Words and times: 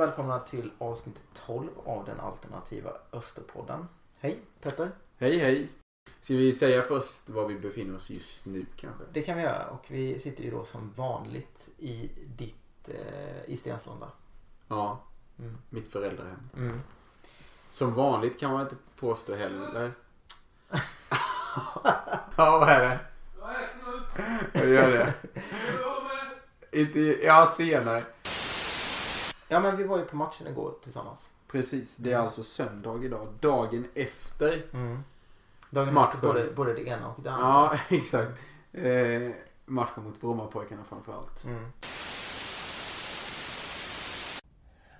Välkomna 0.00 0.38
till 0.38 0.70
avsnitt 0.78 1.22
12 1.46 1.68
av 1.84 2.04
den 2.04 2.20
alternativa 2.20 2.90
Österpodden. 3.12 3.88
Hej 4.20 4.38
Petter. 4.60 4.90
Hej 5.18 5.38
hej. 5.38 5.68
Ska 6.20 6.34
vi 6.34 6.52
säga 6.52 6.82
först 6.82 7.28
var 7.28 7.48
vi 7.48 7.54
befinner 7.58 7.96
oss 7.96 8.10
just 8.10 8.44
nu 8.46 8.66
kanske? 8.76 9.04
Det 9.12 9.22
kan 9.22 9.36
vi 9.36 9.42
göra 9.42 9.66
och 9.66 9.86
vi 9.88 10.18
sitter 10.18 10.44
ju 10.44 10.50
då 10.50 10.64
som 10.64 10.92
vanligt 10.96 11.68
i 11.78 12.10
ditt, 12.36 12.88
eh, 12.88 13.44
i 13.46 13.56
Stenslanda. 13.56 14.08
Ja, 14.68 15.02
Mm. 15.38 15.58
mitt 15.70 15.92
föräldrahem. 15.92 16.50
Mm. 16.56 16.80
Som 17.70 17.94
vanligt 17.94 18.40
kan 18.40 18.52
man 18.52 18.60
inte 18.62 18.76
påstå 18.96 19.34
heller. 19.34 19.92
ja, 22.36 22.58
vad 22.58 22.68
är 22.68 22.80
det? 22.88 23.00
Jag 24.52 24.68
gör 24.68 24.90
det. 24.90 25.14
Inte, 26.80 27.00
ja, 27.00 27.46
senare. 27.56 28.04
Ja 29.52 29.60
men 29.60 29.76
vi 29.76 29.84
var 29.84 29.98
ju 29.98 30.04
på 30.04 30.16
matchen 30.16 30.46
igår 30.46 30.74
tillsammans. 30.82 31.30
Precis, 31.48 31.96
det 31.96 32.12
är 32.12 32.18
alltså 32.18 32.42
söndag 32.42 33.04
idag. 33.04 33.28
Dagen 33.40 33.88
efter. 33.94 34.62
Mm. 34.72 35.04
Dagen 35.70 35.94
Matchen. 35.94 36.08
efter 36.14 36.28
både, 36.28 36.50
både 36.50 36.74
det 36.74 36.86
ena 36.88 37.08
och 37.08 37.22
det 37.22 37.30
andra. 37.30 37.46
Ja, 37.46 37.78
exakt. 37.96 38.40
Eh, 38.72 39.30
matchen 39.66 40.04
mot 40.04 40.20
Brommapojkarna 40.20 40.84
framförallt. 40.84 41.44
Mm. 41.44 41.72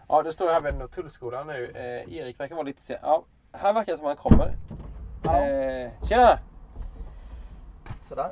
Ja, 0.08 0.22
då 0.22 0.32
står 0.32 0.46
jag 0.46 0.54
här 0.54 0.60
vid 0.60 0.74
Norrtullskolan 0.78 1.46
nu. 1.46 1.66
Eh, 1.74 2.14
Erik 2.16 2.40
verkar 2.40 2.54
vara 2.54 2.66
lite 2.66 2.82
sen. 2.82 2.98
Ja, 3.02 3.24
här 3.52 3.72
verkar 3.72 3.92
det 3.92 3.98
som 3.98 4.06
han 4.06 4.16
kommer. 4.16 4.54
Ja. 5.24 5.44
Eh, 5.44 5.90
tjena! 6.08 6.38
Sådär. 8.08 8.30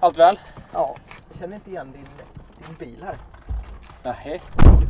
Allt 0.00 0.18
väl? 0.18 0.38
Ja, 0.72 0.96
jag 1.28 1.38
känner 1.38 1.54
inte 1.54 1.70
igen 1.70 1.92
din, 1.92 2.04
din 2.66 2.74
bil 2.78 3.02
här. 3.04 3.16
Nej, 4.06 4.40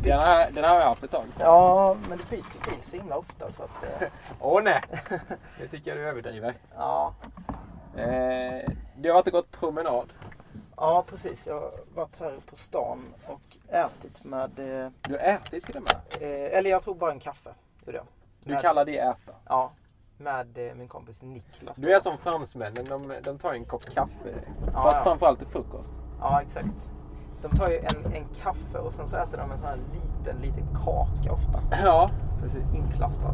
den 0.03 0.19
har, 0.19 0.51
den 0.51 0.63
har 0.63 0.75
jag 0.79 0.87
haft 0.87 1.03
ett 1.03 1.11
tag. 1.11 1.25
Ja, 1.39 1.95
men 2.09 2.17
du 2.17 2.23
byter 2.23 2.69
bil 2.69 2.81
så 2.83 2.97
himla 2.97 3.17
ofta 3.17 3.49
så 3.51 3.63
att... 3.63 4.01
eh, 4.01 4.07
Åh 4.39 4.63
nej! 4.63 4.81
Det 5.59 5.67
tycker 5.67 5.91
jag 5.91 5.97
du 5.97 6.07
överdriver. 6.09 6.53
ja. 6.75 7.13
Eh, 7.95 8.69
du 8.97 9.09
har 9.09 9.13
varit 9.13 9.27
och 9.27 9.33
gått 9.33 9.51
promenad. 9.51 10.13
ja, 10.75 11.03
precis. 11.09 11.47
Jag 11.47 11.53
har 11.53 11.71
varit 11.95 12.19
här 12.19 12.33
på 12.49 12.55
stan 12.55 13.13
och 13.27 13.57
ätit 13.75 14.23
med... 14.23 14.59
Eh, 14.59 14.91
Du 15.01 15.11
har 15.13 15.19
ätit 15.19 15.65
till 15.65 15.77
och 15.77 15.83
med. 15.83 16.21
eh, 16.21 16.57
eller 16.57 16.69
jag 16.69 16.83
tog 16.83 16.97
bara 16.97 17.11
en 17.11 17.19
kaffe. 17.19 17.49
Gjorde 17.85 17.97
jag. 17.97 18.05
Du 18.43 18.53
Med- 18.53 18.61
kallar 18.61 18.85
det 18.85 18.97
äta. 18.97 19.33
Ja, 19.47 19.71
med 20.17 20.57
eh, 20.57 20.75
min 20.75 20.87
kompis 20.87 21.21
Niklas. 21.21 21.77
Du 21.77 21.93
är 21.93 21.99
som 21.99 22.17
fransmännen. 22.17 22.85
De, 22.85 23.15
de 23.23 23.37
tar 23.37 23.53
en 23.53 23.65
kopp 23.65 23.85
kaffe. 23.85 24.33
Ja, 24.73 24.83
Fast 24.83 24.97
ja. 24.97 25.03
framförallt 25.03 25.39
till 25.39 25.47
frukost. 25.47 25.91
Ja, 26.19 26.41
exakt. 26.41 26.91
De 27.41 27.57
tar 27.57 27.67
ju 27.69 27.77
en, 27.77 28.13
en 28.13 28.23
kaffe 28.43 28.77
och 28.77 28.91
sen 28.91 29.07
så 29.07 29.15
äter 29.17 29.37
de 29.37 29.51
en 29.51 29.57
sån 29.57 29.67
här 29.67 29.77
liten, 29.93 30.41
liten 30.41 30.63
kaka 30.83 31.31
ofta. 31.33 31.59
Ja, 31.85 32.09
precis. 32.41 32.75
Inplastad. 32.75 33.33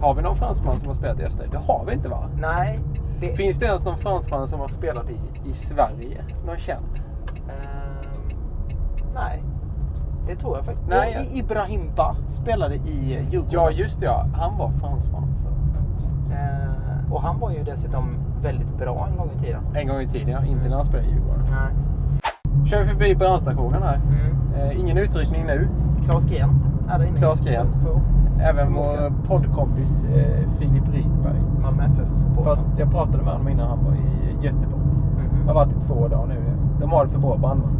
Har 0.00 0.14
vi 0.14 0.22
någon 0.22 0.36
fransman 0.36 0.78
som 0.78 0.88
har 0.88 0.94
spelat 0.94 1.20
i 1.20 1.24
Österrike? 1.24 1.52
Det 1.52 1.72
har 1.72 1.84
vi 1.86 1.92
inte 1.92 2.08
va? 2.08 2.28
Nej, 2.40 2.78
det... 3.20 3.36
Finns 3.36 3.56
det 3.58 3.66
ens 3.66 3.84
någon 3.84 3.96
fransman 3.96 4.48
som 4.48 4.60
har 4.60 4.68
spelat 4.68 5.10
i, 5.10 5.20
i 5.44 5.52
Sverige? 5.52 6.24
Någon 6.46 6.56
känd? 6.56 6.84
Ehm, 7.48 8.36
nej. 9.14 9.42
Det 10.26 10.36
tror 10.36 10.56
jag 10.56 10.64
faktiskt. 10.64 10.88
Nej, 10.88 11.12
jag- 11.14 11.36
Ibrahim 11.44 11.90
Ba 11.96 12.14
spelade 12.28 12.74
i 12.74 13.14
eh, 13.16 13.28
Djurgården. 13.32 13.50
Ja, 13.52 13.70
just 13.70 14.00
det. 14.00 14.06
Ja. 14.06 14.26
Han 14.34 14.58
var 14.58 14.70
fransman. 14.70 15.34
Så. 15.38 15.48
Eh, 16.32 17.12
och 17.12 17.22
han 17.22 17.38
var 17.40 17.50
ju 17.50 17.62
dessutom 17.62 18.16
väldigt 18.42 18.78
bra 18.78 19.08
en 19.10 19.16
gång 19.16 19.30
i 19.36 19.38
tiden. 19.38 19.62
En 19.74 19.88
gång 19.88 20.00
i 20.00 20.08
tiden, 20.08 20.28
ja. 20.28 20.44
Inte 20.44 20.68
när 20.68 20.76
han 20.76 20.84
spelade 20.84 21.08
i 21.08 21.12
Djurgården. 21.12 21.44
Nej. 21.50 21.72
Kör 22.64 22.78
vi 22.78 22.84
förbi 22.84 23.14
brandstationen 23.14 23.82
här. 23.82 23.94
Mm. 24.08 24.70
Eh, 24.70 24.80
ingen 24.80 24.98
utryckning 24.98 25.44
nu. 25.46 25.68
Claes 26.04 26.24
Gren 26.24 26.50
är 26.88 26.98
där 26.98 27.06
inne. 27.06 27.18
Claes 27.18 27.40
Gren. 27.40 27.66
Även 28.40 28.74
vår 28.74 29.12
poddkompis 29.28 30.04
eh, 30.04 30.48
Filip 30.58 30.88
Rydberg. 30.94 31.42
Malmö 31.62 31.82
FF-supporter. 31.84 32.44
Fast 32.44 32.66
jag 32.78 32.90
pratade 32.90 33.24
med 33.24 33.32
honom 33.32 33.48
innan 33.48 33.68
han 33.68 33.84
var 33.84 33.92
i 33.92 34.44
Göteborg. 34.46 34.82
Jag 35.46 35.54
har 35.54 35.54
varit 35.54 35.72
i 35.72 35.86
två 35.86 36.08
dagar 36.08 36.26
nu. 36.26 36.36
De 36.80 36.90
har 36.90 37.04
det 37.04 37.10
för 37.10 37.18
bra 37.18 37.36
brandman. 37.36 37.76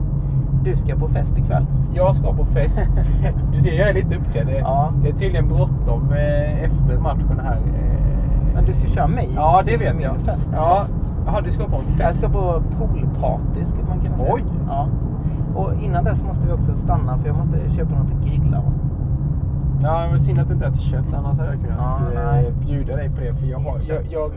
Du 0.64 0.76
ska 0.76 0.94
på 0.96 1.08
fest 1.08 1.38
ikväll. 1.38 1.66
Jag 1.94 2.14
ska 2.16 2.32
på 2.32 2.44
fest. 2.44 2.92
du 3.52 3.58
ser, 3.60 3.72
jag 3.78 3.88
är 3.88 3.94
lite 3.94 4.16
uppklädd. 4.16 4.46
Det, 4.46 4.58
Ja. 4.58 4.92
det 5.02 5.08
är 5.08 5.12
tydligen 5.12 5.48
bråttom 5.48 6.12
eh, 6.12 6.64
efter 6.64 6.98
matchen 6.98 7.40
här. 7.44 7.56
Eh, 7.56 8.15
Men 8.56 8.64
du 8.64 8.72
ska 8.72 8.88
köra 8.88 9.06
mig 9.06 9.32
Ja, 9.34 9.62
det 9.64 9.76
vet 9.76 10.00
jag. 10.00 10.20
fest 10.20 10.50
ja. 10.56 10.80
först. 10.80 11.14
Jaha, 11.26 11.40
du 11.40 11.50
ska 11.50 11.64
på 11.64 11.76
en 11.76 11.86
fest? 11.86 12.00
Jag 12.00 12.14
ska 12.14 12.28
på 12.28 12.62
poolparty 12.78 13.64
skulle 13.64 13.84
man 13.86 14.00
kunna 14.00 14.16
säga. 14.18 14.32
Oj. 14.34 14.44
Ja. 14.68 14.88
Och 15.56 15.72
innan 15.82 16.04
dess 16.04 16.22
måste 16.22 16.46
vi 16.46 16.52
också 16.52 16.74
stanna 16.74 17.18
för 17.18 17.26
jag 17.28 17.36
måste 17.36 17.70
köpa 17.70 17.94
något 17.94 18.10
att 18.12 18.26
grilla. 18.26 18.56
Va? 18.60 18.72
Ja, 19.82 20.06
men 20.10 20.20
synd 20.20 20.38
att 20.38 20.48
du 20.48 20.54
inte 20.54 20.66
äter 20.66 20.78
kött. 20.80 21.14
Annars 21.14 21.38
hade 21.38 21.50
jag 21.52 21.60
kunnat 21.60 21.78
Ja, 22.14 22.20
eh, 22.20 22.32
nej. 22.32 22.52
bjuda 22.52 22.96
dig 22.96 23.10
på 23.10 23.20
det. 23.20 23.34
För 23.34 23.46
jag 23.46 23.58
har... 23.58 23.78
Jag, 23.88 24.06
jag, 24.10 24.32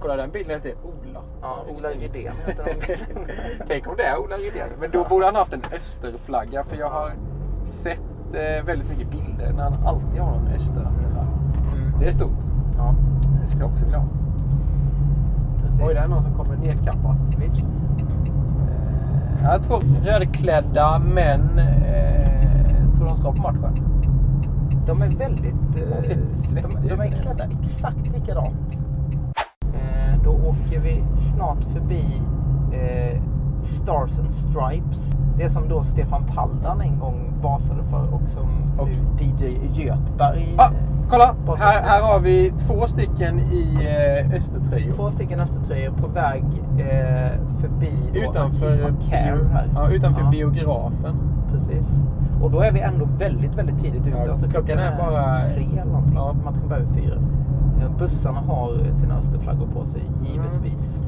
kolla, 0.00 0.16
den 0.16 0.30
bilden 0.30 0.54
heter 0.54 0.72
Ola. 0.84 1.20
Ja, 1.42 1.56
Ola 1.78 1.88
Rydén 1.88 2.32
heter 2.46 2.64
den. 2.64 2.96
Tänk 3.68 3.88
om 3.88 3.94
det 3.96 4.02
är 4.02 4.18
Ola 4.18 4.36
Rydén. 4.36 4.68
Men 4.80 4.90
då 4.90 5.04
borde 5.04 5.24
han 5.26 5.34
haft 5.34 5.52
en 5.52 5.62
österflagga. 5.76 6.62
För 6.64 6.76
jag 6.76 6.90
har 6.90 7.10
sett 7.64 8.00
eh, 8.32 8.64
väldigt 8.66 8.88
mycket 8.90 9.10
bilder 9.10 9.52
när 9.56 9.62
han 9.62 9.86
alltid 9.86 10.20
har 10.20 10.30
någon 10.30 10.46
österattiralj. 10.46 11.17
Det 11.98 12.06
är 12.06 12.10
stort. 12.12 12.44
Ja, 12.76 12.94
Det 13.40 13.46
skulle 13.46 13.62
jag 13.64 13.70
också 13.72 13.84
vilja 13.84 13.98
ha. 13.98 14.06
precis. 15.62 15.80
Oj, 15.80 15.94
det 15.94 16.00
är 16.00 16.08
någon 16.08 16.22
som 16.22 16.32
kommer 16.34 16.56
nedkappat. 16.56 17.16
Visst. 17.38 17.58
Eh, 17.58 19.42
Jag 19.42 19.50
har 19.50 19.58
två 19.58 19.80
rödklädda 20.04 20.98
män. 20.98 21.58
Eh, 21.58 22.92
tror 22.94 23.06
de 23.06 23.16
ska 23.16 23.32
på 23.32 23.38
matchen. 23.42 23.84
De 24.86 25.02
är 25.02 25.08
väldigt... 25.08 25.76
eh, 25.76 25.96
De 25.96 26.02
ser 26.06 26.16
lite 26.16 26.34
svettiga 26.34 26.80
de, 26.80 26.88
de 26.88 27.00
är 27.00 27.10
klädda 27.10 27.44
exakt 27.44 28.10
likadant. 28.16 28.82
Eh, 29.74 30.22
då 30.24 30.30
åker 30.30 30.80
vi 30.80 31.04
snart 31.14 31.64
förbi 31.64 32.22
eh, 32.72 33.22
Stars 33.60 34.18
and 34.18 34.32
Stripes. 34.32 35.14
Det 35.36 35.50
som 35.50 35.68
då 35.68 35.82
Stefan 35.82 36.22
Paldan 36.34 36.80
en 36.80 36.98
gång 36.98 37.32
basade 37.42 37.84
för 37.84 38.14
och 38.14 38.28
som 38.28 38.48
Och- 38.78 38.88
nu 38.88 39.24
DJ 39.24 39.82
Göthberg... 39.82 40.54
Ah, 40.58 40.64
eh, 40.64 40.70
kolla! 41.08 41.34
Här, 41.58 41.82
här 41.82 42.02
har 42.02 42.20
vi 42.20 42.52
två 42.58 42.86
stycken 42.86 43.38
i 43.38 43.78
eh, 43.80 44.36
östertröjor. 44.36 44.90
Två 44.92 45.10
stycken 45.10 45.40
östertröjor 45.40 45.92
på 45.92 46.06
väg 46.06 46.44
eh, 46.78 47.40
förbi 47.60 47.92
Utanför, 48.14 48.94
Care 49.10 49.38
ja, 49.74 49.90
utanför 49.90 50.22
Ja, 50.22 50.30
biografen. 50.30 51.16
Precis. 51.52 52.02
Och 52.42 52.50
då 52.50 52.60
är 52.60 52.72
vi 52.72 52.80
ändå 52.80 53.08
väldigt, 53.18 53.54
väldigt 53.54 53.78
tidigt 53.78 54.06
ute. 54.06 54.18
Ja, 54.24 54.30
alltså, 54.30 54.48
klockan 54.48 54.78
är 54.78 54.96
bara- 54.98 55.44
tre 55.44 55.66
eller 55.72 55.84
någonting. 55.92 56.16
Ja. 56.16 56.32
Matchen 56.44 56.68
börjar 56.68 56.86
fyra. 56.86 57.14
Bussarna 57.98 58.40
har 58.40 58.92
sina 58.92 59.18
österflaggor 59.18 59.66
på 59.66 59.84
sig, 59.84 60.02
givetvis. 60.26 61.02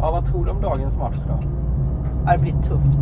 Ja, 0.00 0.10
vad 0.10 0.24
tror 0.24 0.44
du 0.44 0.50
om 0.50 0.60
dagens 0.62 0.96
match 0.96 1.16
då? 1.28 1.38
Det 2.26 2.38
blir 2.38 2.52
tufft. 2.52 2.98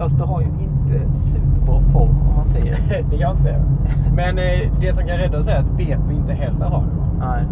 Öster 0.00 0.24
har 0.24 0.40
ju 0.40 0.46
inte 0.46 1.14
superbra 1.14 1.80
form 1.80 2.16
om 2.28 2.36
man 2.36 2.44
säger. 2.44 2.78
det 2.88 3.02
kan 3.02 3.18
jag 3.18 3.30
inte 3.30 3.42
säga. 3.42 3.60
Men 4.14 4.38
eh, 4.38 4.70
det 4.80 4.94
som 4.94 5.06
kan 5.06 5.16
rädda 5.18 5.38
oss 5.38 5.46
är 5.46 5.56
att 5.56 5.76
BP 5.76 6.14
inte 6.14 6.32
heller 6.32 6.66
har 6.66 6.80
det. 6.80 7.26
Nej. 7.26 7.44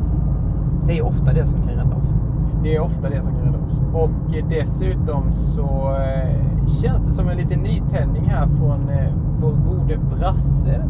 Det 0.86 0.98
är 0.98 1.06
ofta 1.06 1.32
det 1.32 1.46
som 1.46 1.62
kan 1.62 1.70
rädda 1.70 1.96
oss. 1.96 2.14
Det 2.62 2.76
är 2.76 2.80
ofta 2.80 3.10
det 3.10 3.22
som 3.22 3.32
kan 3.32 3.44
rädda 3.44 3.58
oss. 3.58 3.82
Och 3.92 4.36
eh, 4.36 4.44
dessutom 4.48 5.32
så 5.32 5.96
eh, 5.96 6.66
känns 6.82 7.06
det 7.06 7.12
som 7.12 7.28
en 7.28 7.36
liten 7.36 7.60
nytändning 7.60 8.24
här 8.24 8.46
från 8.46 8.88
eh, 8.88 9.12
vår 9.40 9.52
gode 9.52 9.98
brasse 10.16 10.84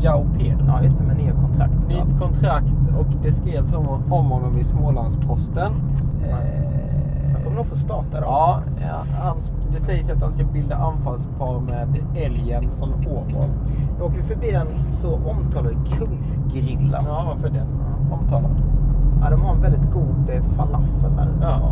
Jao 0.00 0.26
Pedro. 0.38 0.64
Ja, 0.66 0.82
just 0.82 0.98
det, 0.98 1.04
med 1.04 1.16
nya 1.16 1.32
kontrakt. 1.32 1.88
Nytt 1.88 2.20
kontrakt 2.20 2.88
och 2.98 3.06
det 3.22 3.32
skrevs 3.32 3.74
om, 3.74 4.02
om 4.10 4.30
honom 4.30 4.58
i 4.58 4.64
Smålandsposten. 4.64 5.72
Eh, 6.28 6.71
kommer 7.52 7.64
nog 7.64 7.66
få 7.66 7.76
starta 7.76 8.20
då. 8.20 8.26
ja, 8.26 8.60
ja 8.80 9.22
han, 9.22 9.36
det 9.72 9.78
sägs 9.78 10.10
att 10.10 10.22
han 10.22 10.32
ska 10.32 10.44
bilda 10.44 10.76
anfallspar 10.76 11.60
med 11.60 11.96
älgen 12.14 12.70
från 12.78 12.94
Åmål. 12.94 13.48
Nu 13.98 14.04
åker 14.04 14.16
vi 14.16 14.22
förbi 14.22 14.50
den 14.50 14.66
så 14.92 15.14
omtalade 15.14 15.74
Kungsgrillen. 15.86 17.04
Ja, 17.06 17.24
varför 17.28 17.48
den 17.48 17.66
omtalad? 18.12 18.62
Ja, 19.20 19.30
de 19.30 19.40
har 19.42 19.54
en 19.54 19.60
väldigt 19.60 19.92
god 19.92 20.30
eh, 20.30 20.42
falafel 20.42 21.16
där. 21.16 21.28
Ja. 21.40 21.70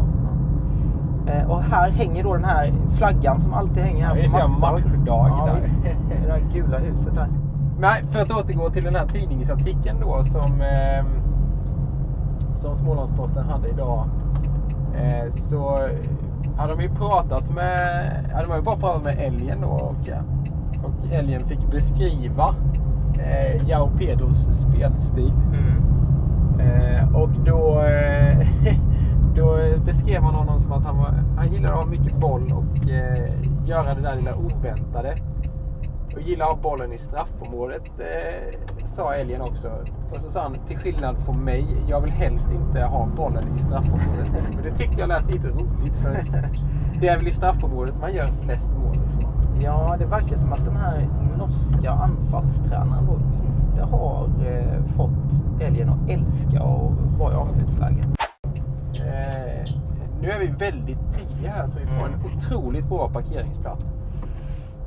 Eh, 1.33 1.51
och 1.51 1.63
här 1.63 1.91
hänger 1.91 2.25
då 2.25 2.35
den 2.35 2.45
här 2.45 2.73
flaggan 2.97 3.41
som 3.41 3.55
alltid 3.55 3.83
hänger 3.83 4.07
här 4.07 4.17
Ja, 4.17 4.41
på 4.55 4.61
matchdag 4.61 5.01
Ja, 5.07 5.47
där. 5.47 5.55
visst. 5.55 5.75
Det 6.09 6.27
där 6.27 6.43
gula 6.53 6.79
huset 6.79 7.15
där. 7.15 7.29
Nej, 7.79 8.05
för 8.11 8.21
att 8.21 8.31
återgå 8.31 8.71
till 8.71 8.85
den 8.85 8.95
här 8.95 9.07
tidningsartikeln 9.07 10.01
då 10.01 10.25
som, 10.25 10.61
eh, 10.61 11.05
som 12.55 12.75
Smålandsposten 12.75 13.45
hade 13.49 13.69
idag. 13.69 14.05
Eh, 14.97 15.31
så 15.31 15.89
hade 16.57 16.75
de 16.75 16.83
ju 16.83 16.89
pratat 16.89 17.55
med, 17.55 18.11
ja, 18.33 18.43
de 18.43 18.51
har 18.51 18.57
ju 18.57 18.63
bara 18.63 18.77
pratat 18.77 19.03
med 19.03 19.19
älgen 19.19 19.61
då 19.61 19.69
och, 19.69 20.09
och 20.85 21.13
älgen 21.13 21.47
fick 21.47 21.71
beskriva 21.71 22.55
eh, 23.15 23.69
Jao 23.69 23.91
Pedros 23.99 24.49
spelstil. 24.61 25.33
Mm. 25.53 25.91
Eh, 26.61 27.17
och 27.17 27.31
då, 27.45 27.81
eh, 27.81 28.47
då 29.37 29.59
beskrev 29.85 30.23
man 30.23 30.35
honom 30.35 30.61
som 30.61 30.73
att 30.73 30.85
han, 30.85 30.97
var, 30.97 31.15
han 31.37 31.49
gillade 31.53 31.75
att 31.75 31.81
ha 31.81 31.87
mycket 31.87 32.17
boll 32.17 32.53
och 32.53 32.91
eh, 32.91 33.31
göra 33.65 33.95
det 33.95 34.01
där 34.01 34.17
lilla 34.17 34.35
oväntade. 34.37 35.15
Och 36.15 36.21
gillar 36.21 36.47
att 36.47 36.53
ha 36.53 36.63
bollen 36.63 36.93
i 36.93 36.99
straffområdet, 36.99 37.83
eh, 37.99 38.85
sa 38.85 39.15
älgen 39.15 39.41
också. 39.41 39.71
Och 40.13 40.21
så 40.21 40.31
sa 40.31 40.43
han, 40.43 40.57
till 40.67 40.77
skillnad 40.77 41.19
från 41.19 41.45
mig, 41.45 41.67
jag 41.89 42.01
vill 42.01 42.11
helst 42.11 42.49
inte 42.51 42.83
ha 42.83 43.07
bollen 43.07 43.45
i 43.57 43.59
straffområdet. 43.59 44.31
Men 44.55 44.63
det 44.63 44.77
tyckte 44.77 45.01
jag 45.01 45.09
lät 45.09 45.35
lite 45.35 45.49
roligt 45.49 45.97
för 45.97 46.17
det 47.01 47.09
är 47.09 47.17
väl 47.17 47.29
i 47.29 47.33
straffområdet 47.33 48.01
man 48.01 48.15
gör 48.15 48.31
flest 48.43 48.71
mål 48.79 48.97
ifrån. 48.97 49.61
Ja, 49.63 49.97
det 49.99 50.07
verkar 50.07 50.37
som 50.37 50.53
att 50.53 50.65
den 50.65 50.77
här 50.77 51.09
norska 51.39 51.91
anfallstränaren 51.91 53.07
då 53.07 53.19
inte 53.71 53.83
har 53.83 54.29
eh, 54.47 54.85
fått 54.97 55.61
älgen 55.61 55.89
att 55.89 56.11
älska 56.11 56.63
och 56.63 56.93
vara 57.19 57.33
i 57.33 57.37
avslutsläge. 57.37 58.01
Eh, 58.95 59.75
nu 60.21 60.31
är 60.31 60.39
vi 60.39 60.47
väldigt 60.47 61.13
tidiga 61.13 61.51
här 61.51 61.67
så 61.67 61.79
vi 61.79 61.87
får 61.87 62.07
en 62.07 62.37
otroligt 62.37 62.89
bra 62.89 63.09
parkeringsplats. 63.09 63.87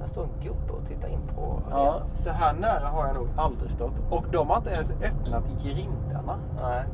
Där 0.04 0.08
står 0.10 0.24
en 0.24 0.40
gubbe 0.42 0.74
och 0.74 0.88
tittar 0.88 1.08
in 1.08 1.28
på 1.36 1.62
Ja, 1.72 2.02
så 2.16 2.30
här 2.30 2.54
nära 2.54 2.88
har 2.88 3.08
jag 3.08 3.16
nog 3.16 3.28
aldrig 3.38 3.72
stått. 3.72 3.94
Och 4.12 4.26
de 4.32 4.50
har 4.50 4.58
inte 4.58 4.70
ens 4.70 4.92
öppnat 4.92 5.44
grindarna. 5.64 6.40
Nej. 6.62 6.86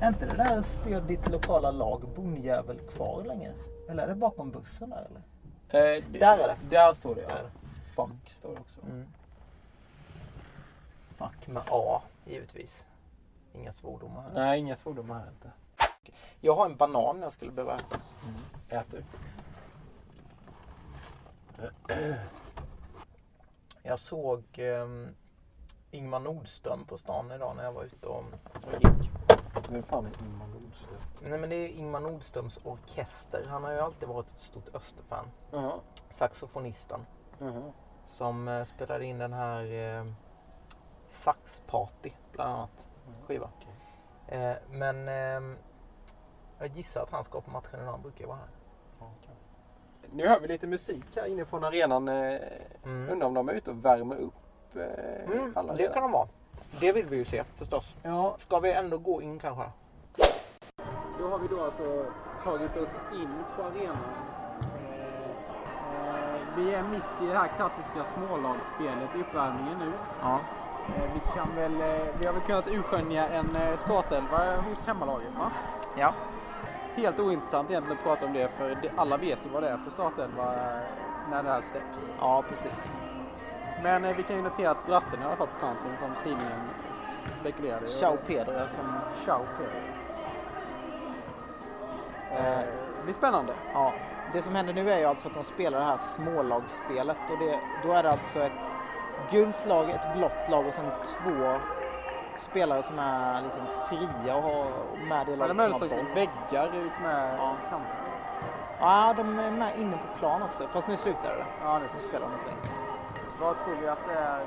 Är 0.00 0.08
inte 0.08 0.26
det 0.26 0.36
där 0.36 0.62
stöd 0.62 1.02
ditt 1.02 1.28
lokala 1.28 1.70
lag 1.70 2.02
bondjävel 2.16 2.78
kvar 2.78 3.22
längre? 3.24 3.52
Eller 3.88 4.02
är 4.02 4.08
det 4.08 4.14
bakom 4.14 4.50
bussen 4.50 4.90
där 4.90 5.06
eller? 5.10 5.96
Eh, 5.96 6.04
Där 6.20 6.38
är 6.38 6.48
det. 6.48 6.56
Där 6.70 6.92
står 6.92 7.14
det 7.14 7.20
ja. 7.22 7.28
Där. 7.28 7.50
Fuck 7.96 8.30
står 8.30 8.54
det 8.54 8.60
också. 8.60 8.80
Mm. 8.80 9.06
Fuck 11.16 11.48
med 11.48 11.62
A, 11.70 12.02
givetvis. 12.24 12.86
Inga 13.52 13.72
svordomar 13.72 14.22
här. 14.22 14.30
Nej, 14.34 14.58
inga 14.60 14.76
svordomar 14.76 15.14
här 15.14 15.28
inte. 15.28 15.50
Jag 16.40 16.54
har 16.54 16.66
en 16.66 16.76
banan 16.76 17.22
jag 17.22 17.32
skulle 17.32 17.52
behöva 17.52 17.74
äta. 17.76 17.96
Ät 18.68 18.86
du. 18.90 19.04
Jag 23.82 23.98
såg 23.98 24.58
um, 24.58 25.08
Ingmar 25.90 26.20
Nordström 26.20 26.84
på 26.84 26.98
stan 26.98 27.32
idag 27.32 27.56
när 27.56 27.64
jag 27.64 27.72
var 27.72 27.84
ute 27.84 28.06
och, 28.06 28.24
och 28.54 28.72
gick. 28.72 29.10
Vem 29.70 29.82
fan 29.82 30.06
är 30.06 30.22
Ingmar 30.24 30.46
Nordström? 30.46 31.00
Nej 31.22 31.38
men 31.38 31.50
det 31.50 31.56
är 31.56 31.68
Ingmar 31.68 32.00
Nordströms 32.00 32.58
orkester. 32.64 33.46
Han 33.48 33.64
har 33.64 33.72
ju 33.72 33.78
alltid 33.78 34.08
varit 34.08 34.28
ett 34.28 34.40
stort 34.40 34.74
Österfan. 34.74 35.30
Jaha. 35.50 35.80
Saxofonisten. 36.10 37.06
Jaha. 37.38 37.72
Som 38.04 38.48
eh, 38.48 38.64
spelade 38.64 39.04
in 39.04 39.18
den 39.18 39.32
här 39.32 39.64
eh, 39.72 40.06
Saxparty 41.08 42.12
bland 42.32 42.52
annat. 42.52 42.88
Skiva. 43.26 43.50
Eh, 44.26 44.54
men 44.70 45.08
eh, 45.08 45.58
jag 46.58 46.68
gissar 46.68 47.02
att 47.02 47.10
han 47.10 47.24
ska 47.24 47.40
på 47.40 47.50
matchen 47.50 47.80
idag. 47.80 47.90
Han 47.90 48.02
brukar 48.02 48.20
ju 48.20 48.26
vara 48.26 48.38
här. 48.38 48.61
Nu 50.14 50.28
hör 50.28 50.40
vi 50.40 50.48
lite 50.48 50.66
musik 50.66 51.04
här 51.16 51.26
inifrån 51.26 51.64
arenan. 51.64 52.08
Eh, 52.08 52.40
Mm. 52.84 53.08
Undrar 53.12 53.26
om 53.28 53.34
de 53.34 53.48
är 53.48 53.52
ute 53.52 53.70
och 53.70 53.84
värmer 53.84 54.16
upp 54.16 54.34
eh, 54.76 55.32
Mm, 55.36 55.52
alla 55.56 55.72
det 55.74 55.82
redan. 55.82 55.94
kan 55.94 56.02
de 56.02 56.12
vara. 56.12 56.28
Det 56.80 56.92
vill 56.92 57.06
vi 57.06 57.16
ju 57.16 57.24
se 57.24 57.44
förstås. 57.44 57.96
Ja, 58.02 58.34
Ska 58.38 58.58
vi 58.58 58.72
ändå 58.72 58.98
gå 58.98 59.22
in 59.22 59.38
kanske? 59.38 59.62
Då 61.18 61.28
har 61.28 61.38
vi 61.38 61.48
då 61.48 61.64
alltså 61.64 62.04
tagit 62.44 62.76
oss 62.76 62.88
in 63.14 63.28
på 63.56 63.62
arenan. 63.62 63.96
Eh, 65.94 66.40
vi 66.56 66.74
är 66.74 66.82
mitt 66.82 67.02
i 67.22 67.26
det 67.26 67.34
här 67.38 67.48
klassiska 67.56 68.04
smålagsspelet 68.04 69.16
i 69.16 69.20
uppvärmningen 69.20 69.78
nu. 69.78 69.92
Ja. 70.20 70.40
Vi, 71.14 71.20
kan 71.34 71.48
väl, 71.56 71.72
vi 72.20 72.26
har 72.26 72.32
väl 72.32 72.42
kunnat 72.42 72.68
urskönja 72.68 73.28
en 73.28 73.48
startelva 73.78 74.56
hos 74.56 74.86
hemmalaget 74.86 75.34
va? 75.38 75.50
Ja. 75.96 76.14
Helt 76.94 77.20
ointressant 77.20 77.70
egentligen 77.70 77.98
att 77.98 78.04
prata 78.04 78.26
om 78.26 78.32
det 78.32 78.48
för 78.48 78.76
alla 78.96 79.16
vet 79.16 79.38
ju 79.46 79.48
vad 79.48 79.62
det 79.62 79.68
är 79.68 79.76
för 79.76 79.90
startelva 79.90 80.54
när 81.30 81.42
det 81.42 81.48
här 81.48 81.60
släpps. 81.60 81.98
Ja, 82.18 82.44
precis. 82.48 82.92
Men 83.82 84.04
eh, 84.04 84.16
vi 84.16 84.22
kan 84.22 84.36
ju 84.36 84.42
notera 84.42 84.70
att 84.70 84.86
brassen 84.86 85.22
har 85.22 85.36
fått 85.36 85.52
chansen 85.60 85.96
som 85.96 86.10
tidningen 86.22 86.60
spekulerade 87.40 87.86
i. 87.86 87.88
Ciao 87.88 88.16
Pedro 88.26 88.68
som... 88.68 89.00
Ciao 89.24 89.44
Pedro. 89.58 89.78
Eh, 92.30 92.58
det 92.98 93.04
blir 93.04 93.14
spännande. 93.14 93.52
Ja. 93.72 93.92
Det 94.32 94.42
som 94.42 94.54
händer 94.54 94.72
nu 94.72 94.92
är 94.92 94.98
ju 94.98 95.04
alltså 95.04 95.28
att 95.28 95.34
de 95.34 95.44
spelar 95.44 95.78
det 95.78 95.84
här 95.84 95.96
smålagsspelet 95.96 97.30
och 97.30 97.38
det, 97.38 97.60
då 97.82 97.92
är 97.92 98.02
det 98.02 98.10
alltså 98.10 98.40
ett 98.40 98.70
gult 99.30 99.66
lag, 99.66 99.90
ett 99.90 100.16
blått 100.16 100.48
lag 100.48 100.66
och 100.66 100.74
sen 100.74 100.90
två 101.04 101.60
spelare 102.52 102.82
som 102.82 102.98
är 102.98 103.42
liksom 103.42 103.62
fria 103.88 104.36
och 104.36 104.42
har 104.42 104.66
med 105.08 105.26
det 105.26 105.32
Ja, 105.32 105.46
laget 105.52 105.90
de 105.90 105.96
är 105.98 106.14
väggar 106.14 106.66
ut 106.66 106.92
med 107.02 107.34
Ja. 107.38 107.52
kanter. 107.70 107.96
Ja, 108.80 109.14
de 109.16 109.38
är 109.38 109.50
med 109.50 109.78
inne 109.78 109.96
på 109.96 110.18
plan 110.18 110.42
också. 110.42 110.68
Fast 110.68 110.88
nu 110.88 110.96
slutar 110.96 111.22
det. 111.28 111.44
Ja, 111.64 111.78
Nu 111.78 112.08
spelar 112.08 112.26
de 112.26 112.32
inte 112.32 112.46
längre. 112.46 112.68
Vad 113.40 113.56
tror 113.64 113.74
vi 113.80 113.88
att 113.88 114.06
det 114.08 114.14
är 114.14 114.36
eh, 114.40 114.44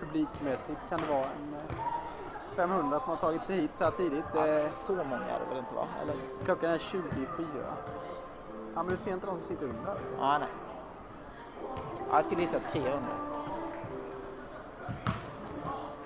publikmässigt? 0.00 0.80
Kan 0.88 0.98
det 1.00 1.06
vara 1.14 1.24
en 1.24 1.54
eh, 1.54 2.56
500 2.56 3.00
som 3.00 3.10
har 3.10 3.16
tagit 3.16 3.46
sig 3.46 3.56
hit 3.56 3.70
så 3.78 3.84
här 3.84 3.90
tidigt? 3.90 4.24
Ja, 4.34 4.40
Eh, 4.40 4.66
så 4.68 4.92
många 4.92 5.16
är 5.34 5.38
det 5.40 5.48
väl 5.48 5.58
inte 5.58 5.74
va? 5.74 5.86
Eller? 6.02 6.14
Klockan 6.44 6.70
är 6.70 6.78
24. 6.78 7.46
Ja, 8.74 8.82
men 8.82 8.86
du 8.86 8.96
ser 8.96 9.12
inte 9.12 9.26
de 9.26 9.38
som 9.38 9.48
sitter 9.48 9.64
under? 9.66 9.94
Ja, 10.18 10.38
nej. 10.38 10.48
Ja, 12.08 12.14
jag 12.14 12.24
skulle 12.24 12.40
gissa 12.40 12.58
300. 12.58 12.98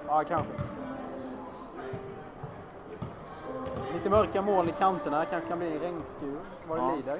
Ja, 0.06 0.24
kanske. 0.28 0.52
Lite 4.06 4.16
mörka 4.16 4.42
moln 4.42 4.68
i 4.68 4.72
kanterna, 4.72 5.24
kanske 5.24 5.48
kan 5.48 5.58
bli 5.58 5.72
en 5.72 5.80
regnskur 5.80 6.38
vad 6.68 6.78
det 6.78 6.82
Ja. 6.82 6.94
lider. 6.96 7.18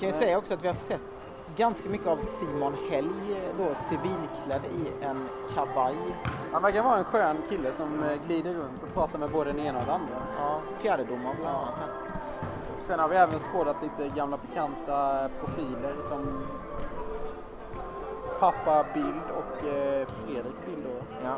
Kan 0.00 0.08
jag 0.08 0.14
säga 0.14 0.38
också 0.38 0.54
att 0.54 0.62
vi 0.62 0.66
har 0.66 0.74
sett 0.74 1.28
ganska 1.56 1.88
mycket 1.88 2.06
av 2.06 2.16
Simon 2.16 2.74
Helg 2.90 3.40
då 3.58 3.74
civilklädd 3.74 4.64
i 4.64 5.04
en 5.04 5.28
kavaj. 5.54 5.96
Han 6.52 6.62
verkar 6.62 6.82
vara 6.82 6.98
en 6.98 7.04
skön 7.04 7.36
kille 7.48 7.72
som 7.72 8.02
eh, 8.02 8.22
glider 8.26 8.54
runt 8.54 8.82
och 8.82 8.94
pratar 8.94 9.18
med 9.18 9.30
både 9.30 9.52
den 9.52 9.60
ena 9.60 9.78
och 9.78 9.84
den 9.86 9.94
andra. 9.94 10.16
Ja, 10.38 10.60
fjärdedomare 10.80 11.34
bland 11.40 11.56
annat. 11.56 11.74
här. 11.78 11.88
Sen 12.86 12.98
har 13.00 13.08
vi 13.08 13.16
även 13.16 13.38
skådat 13.38 13.76
lite 13.82 14.08
gamla 14.16 14.36
bekanta 14.36 15.28
profiler 15.40 15.94
som 16.08 16.46
pappa 18.40 18.84
Bild 18.94 19.30
och 19.30 19.64
eh, 19.68 20.06
Fredrik 20.06 20.66
Bild. 20.66 20.84
Då. 20.84 21.24
Ja. 21.24 21.36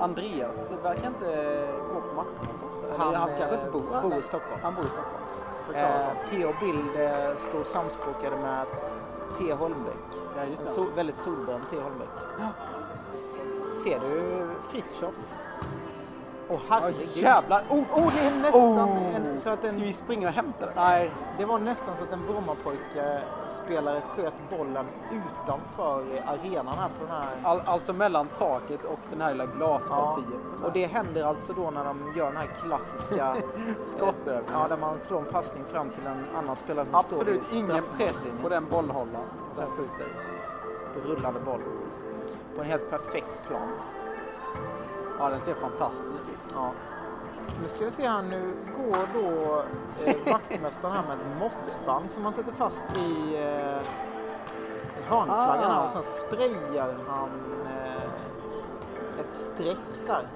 Andreas 0.00 0.72
verkar 0.82 1.06
inte 1.06 1.66
gå 1.94 2.00
på 2.00 2.14
matcherna 2.14 2.50
så 2.60 2.66
ofta. 2.66 3.04
Han, 3.04 3.14
han 3.14 3.30
eh, 3.30 3.38
kanske 3.38 3.56
inte 3.56 3.70
bor 3.70 3.84
här. 3.92 4.02
bor 4.02 4.18
i. 4.18 4.22
Stockholm. 4.22 4.60
Han 4.62 4.74
bor 4.74 4.84
i 4.84 4.88
Stockholm. 4.88 5.24
Eh, 5.74 6.30
P.O. 6.30 6.52
Bild 6.60 7.06
eh, 7.06 7.36
står 7.36 7.64
samspråkade 7.64 8.36
med 8.36 8.66
T. 9.38 9.52
Holmbäck. 9.52 9.94
Ja, 10.36 10.44
just 10.44 10.62
En 10.62 10.66
sol, 10.68 10.86
väldigt 10.96 11.18
solbränd 11.18 11.62
T. 11.70 11.76
Holmbäck. 11.76 12.08
Ja. 12.38 12.48
Ser 13.84 14.00
du 14.00 14.46
Fritiof? 14.68 15.14
Åh 16.48 16.56
Åh 16.56 16.60
herregud. 16.68 17.08
jävlar! 17.14 17.64
Oh, 17.68 17.78
Oh, 17.78 18.12
det 18.14 18.26
är 18.26 18.40
nästan 18.40 18.88
oh. 18.88 19.14
en, 19.14 19.38
så 19.38 19.50
att 19.50 19.64
en, 19.64 19.72
Ska 19.72 19.80
vi 19.80 19.92
springa 19.92 20.28
och 20.28 20.34
hämta 20.34 20.66
den? 20.66 20.74
Nej. 20.76 21.10
Det 21.38 21.44
var 21.44 21.58
nästan 21.58 21.96
så 21.98 22.04
att 22.04 22.12
en 22.12 22.26
Brommapojke 22.26 23.20
spelare 23.64 24.00
sköt 24.00 24.34
bollen 24.50 24.86
utanför 25.12 26.22
arenan 26.26 26.78
här 26.78 26.88
på 26.88 27.04
den 27.06 27.14
här. 27.14 27.28
All, 27.42 27.60
alltså 27.64 27.92
mellan 27.92 28.28
taket 28.28 28.84
och 28.84 28.98
den 29.10 29.20
här 29.20 29.32
lilla 29.32 29.46
glaspartiet. 29.46 30.48
som 30.50 30.64
och 30.64 30.72
det 30.72 30.86
händer 30.86 31.24
alltså 31.24 31.52
då 31.52 31.70
när 31.70 31.84
de 31.84 32.12
gör 32.16 32.26
den 32.26 32.36
här 32.36 32.48
klassiska 32.62 33.36
Skottövningen. 33.86 34.60
Ja, 34.60 34.68
där 34.68 34.76
man 34.76 35.00
slår 35.00 35.18
en 35.18 35.24
passning 35.24 35.64
fram 35.64 35.90
till 35.90 36.06
en 36.06 36.24
annan 36.36 36.56
spelare 36.56 36.86
som 36.86 36.94
Absolut 36.94 37.44
står 37.44 37.58
ingen 37.58 37.82
press 37.98 38.32
på 38.42 38.48
den 38.48 38.66
bollhållaren. 38.70 39.26
Och 39.50 39.56
sen 39.56 39.66
skjuter 39.70 40.06
rullande 41.06 41.40
boll. 41.40 41.60
På 42.56 42.60
en 42.62 42.66
helt 42.66 42.90
perfekt 42.90 43.38
plan. 43.48 43.68
Ja, 45.18 45.28
den 45.28 45.40
ser 45.40 45.54
fantastisk 45.54 46.08
ut. 46.32 46.52
Ja. 46.54 46.70
Nu 47.62 47.68
ska 47.68 47.84
vi 47.84 47.90
se 47.90 48.08
här, 48.08 48.22
nu 48.22 48.52
går 48.76 48.98
då 49.14 49.62
eh, 50.04 50.32
vaktmästaren 50.32 50.94
här 50.94 51.02
med 51.02 51.12
ett 51.16 51.38
måttband 51.40 52.10
som 52.10 52.24
han 52.24 52.32
sätter 52.32 52.52
fast 52.52 52.84
i 52.96 53.36
eh, 53.36 53.82
hörnflaggan 55.08 55.70
här 55.70 55.80
Ah. 55.80 55.84
och 55.84 55.90
sen 55.90 56.02
sprayar 56.02 56.94
han 57.08 57.28
eh, 57.66 59.20
ett 59.20 59.32
streck 59.32 59.78
där. 60.06 60.28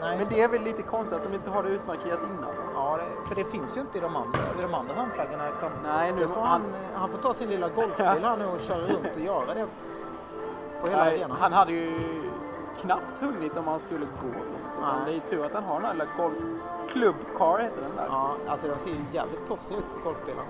Nej, 0.00 0.16
Men 0.18 0.26
det 0.30 0.40
är 0.42 0.48
väl 0.48 0.62
lite 0.62 0.82
konstigt 0.82 1.16
att 1.18 1.24
de 1.30 1.34
inte 1.34 1.50
har 1.50 1.62
det 1.62 1.68
utmarkerat 1.68 2.20
innan? 2.22 2.54
Ja, 2.74 2.96
det, 2.98 3.28
för 3.28 3.34
det 3.34 3.44
finns 3.44 3.76
ju 3.76 3.80
inte 3.80 3.98
i 3.98 4.00
de 4.00 4.16
andra, 4.16 4.38
i 4.58 4.62
de 4.62 4.74
andra 4.74 4.94
hörnflaggorna. 4.94 5.48
Utan 5.58 5.70
Nej, 5.82 6.12
nu 6.12 6.28
får 6.28 6.40
han, 6.40 6.62
han 6.94 7.10
får 7.10 7.18
ta 7.18 7.34
sin 7.34 7.48
lilla 7.50 7.68
golfbil 7.68 8.06
här 8.06 8.36
nu 8.36 8.44
och 8.46 8.60
köra 8.60 8.78
runt 8.78 9.14
och 9.16 9.20
göra 9.20 9.54
det 9.54 9.66
på 10.80 10.86
hela 10.86 11.04
Nej, 11.04 11.14
arenan. 11.22 11.36
han 11.40 11.52
hade 11.52 11.72
ju 11.72 11.92
knappt 12.80 13.20
hunnit 13.20 13.56
om 13.56 13.66
han 13.68 13.80
skulle 13.80 14.06
gå 14.06 14.40
Nej. 14.80 14.90
Det 15.06 15.16
är 15.16 15.20
tur 15.20 15.46
att 15.46 15.52
han 15.52 15.64
har 15.64 15.74
den 15.74 15.84
här 15.84 15.92
lilla 15.92 16.06
golf... 16.16 16.34
Club 16.88 17.14
car 17.38 17.58
heter 17.58 17.82
den 17.82 17.96
där. 17.96 18.06
Ja, 18.08 18.36
alltså 18.48 18.68
den 18.68 18.78
ser 18.78 18.90
ju 18.90 18.96
jävligt 19.12 19.46
proffsig 19.46 19.76
ut, 19.76 19.84
golfbilen. 20.04 20.44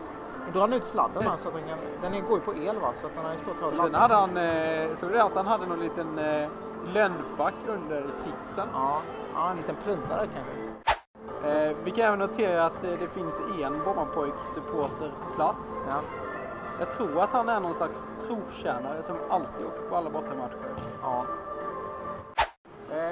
Nu 0.47 0.53
drar 0.53 0.61
han 0.61 0.73
ut 0.73 0.85
sladden 0.85 1.23
här 1.23 1.37
så 1.37 1.49
att 1.49 1.55
den, 1.55 1.63
kan, 1.69 1.79
den 2.13 2.25
går 2.25 2.39
ju 2.39 2.45
på 2.45 2.55
el 2.55 2.81
va, 2.81 2.93
så 3.01 3.07
att 3.07 3.15
den 3.15 3.25
har 3.25 3.33
ju 3.33 3.39
stått 3.39 3.63
och 3.63 3.81
Sen 3.81 3.95
hade 3.95 4.15
han, 4.15 4.37
eh, 4.37 4.97
såg 4.97 5.09
du 5.09 5.17
det 5.17 5.23
att 5.23 5.35
han 5.35 5.47
hade 5.47 5.67
någon 5.67 5.81
liten 5.81 6.19
eh, 6.19 6.49
lönnfack 6.95 7.55
under 7.69 8.03
sitsen? 8.11 8.69
Ja, 8.73 9.01
ja, 9.35 9.51
en 9.51 9.57
liten 9.57 9.77
pluntare 9.85 10.27
kanske. 10.35 10.67
Eh, 11.49 11.77
vi 11.85 11.91
kan 11.91 12.05
även 12.05 12.19
notera 12.19 12.67
att 12.67 12.85
eh, 12.85 12.91
det 12.91 13.09
finns 13.09 13.41
en 13.63 13.79
Brommapojk 13.85 14.35
supporterplats. 14.55 15.69
Ja. 15.89 16.01
Jag 16.79 16.93
tror 16.93 17.21
att 17.21 17.31
han 17.31 17.49
är 17.49 17.61
någon 17.61 17.75
slags 17.75 18.13
trotjänare 18.23 19.03
som 19.03 19.17
alltid 19.31 19.67
åker 19.67 19.89
på 19.89 19.97
alla 19.97 20.11
bortamatcher. 20.11 20.57
Ja. 21.03 21.25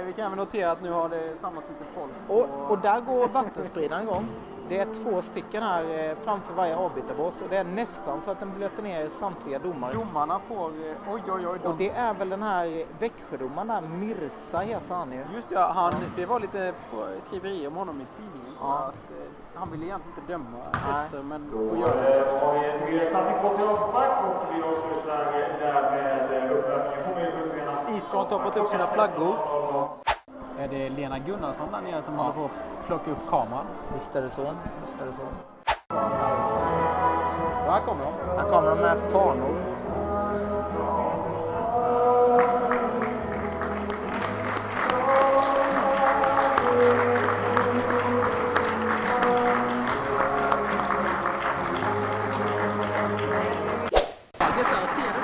Vi 0.07 0.13
kan 0.13 0.31
väl 0.31 0.39
notera 0.39 0.71
att 0.71 0.83
nu 0.83 0.91
har 0.93 1.09
det 1.09 1.33
samlats 1.41 1.69
lite 1.69 1.85
folk. 1.95 2.13
Och, 2.29 2.71
och 2.71 2.79
där 2.79 3.01
går 3.01 3.29
vattenspridaren 3.29 4.03
igång. 4.03 4.27
Det 4.69 4.79
är 4.79 4.87
två 5.05 5.23
stycken 5.23 5.63
här 5.63 6.09
eh, 6.11 6.17
framför 6.21 6.55
varje 6.55 6.77
avbytarbås 6.77 7.43
och 7.43 7.49
det 7.51 7.57
är 7.57 7.65
nästan 7.65 8.23
så 8.23 8.31
att 8.31 8.41
den 8.41 8.53
blöter 8.57 8.83
ner 8.83 9.09
samtliga 9.09 9.59
domare. 9.59 9.93
Domarna 9.93 10.39
får... 10.49 10.67
eh, 10.69 11.13
Oj, 11.15 11.23
oj, 11.29 11.47
oj. 11.49 11.59
De, 11.63 11.69
Och 11.69 11.75
det 11.77 11.91
är 11.91 12.15
väl 12.15 12.29
den 12.29 12.43
här 12.43 12.85
Växjödomaren 12.99 13.69
där, 13.69 13.81
Mirsa 13.81 14.59
heter 14.59 14.95
han 14.95 15.13
ju. 15.13 15.25
Just 15.35 15.51
ja, 15.51 15.73
han, 15.75 15.95
det 16.17 16.27
var 16.27 16.41
lite 16.41 16.73
på 16.91 17.07
skriverier 17.21 17.69
om 17.69 17.75
honom 17.77 18.01
i 18.01 18.07
tidningen. 18.17 18.55
Ja. 18.61 18.75
Att, 18.79 18.95
eh, 18.95 19.27
han 19.55 19.71
ville 19.71 19.85
egentligen 19.85 20.19
inte 20.19 20.33
döma 20.33 20.47
Nej. 20.73 20.95
Öster, 21.05 21.23
men 21.23 21.51
Då 21.53 21.69
får 21.69 21.79
göra 21.79 21.95
det. 22.03 22.21
eh, 22.31 22.47
har 22.47 22.53
vi 22.61 22.67
en 22.71 22.79
tillräcklig 22.79 23.41
kvar 23.41 23.55
till 23.55 23.65
avspark 23.65 24.19
och 24.29 24.55
vi 24.57 24.63
avslutar 24.63 25.33
därmed 25.61 26.53
uppvärmningen 26.53 27.03
på 27.05 27.21
Medborgarna. 27.21 27.91
Eastfront 27.95 28.29
har 28.31 28.39
fått 28.39 28.57
upp 28.57 28.69
sina 28.69 28.85
flaggor. 28.85 29.35
Är 30.65 30.69
det 30.69 30.89
Lena 30.89 31.19
Gunnarsson 31.19 31.73
där 31.73 31.81
nere 31.81 32.03
som 32.03 32.15
håller 32.15 32.33
på 32.33 32.45
att 32.45 32.87
plocka 32.87 33.11
upp 33.11 33.31
kameran? 33.31 33.67
Visst 33.95 34.17
är 34.17 34.23
det 34.23 34.31
så. 34.31 34.55
Visst 34.85 35.01
är 35.01 35.07
det 35.07 35.13
så. 35.13 35.23
Och 37.67 37.73
här 37.73 37.81
kommer 37.81 38.05
de. 38.05 38.39
Här 38.39 38.49
kommer 38.51 38.71
de 38.71 38.79
med 38.79 39.01
fanor. 39.01 39.55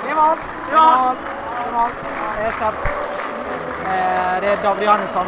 Det 0.07 0.15
mål! 0.15 0.37
Det 0.69 0.75
mål! 0.75 1.15
Det 1.65 1.71
mål. 1.71 1.89
Det 2.37 2.43
är 2.43 2.51
straff. 2.51 2.85
Eh, 2.85 3.00
Det 4.41 4.47
är 4.47 4.63
David 4.63 4.83
Johannesson. 4.83 5.25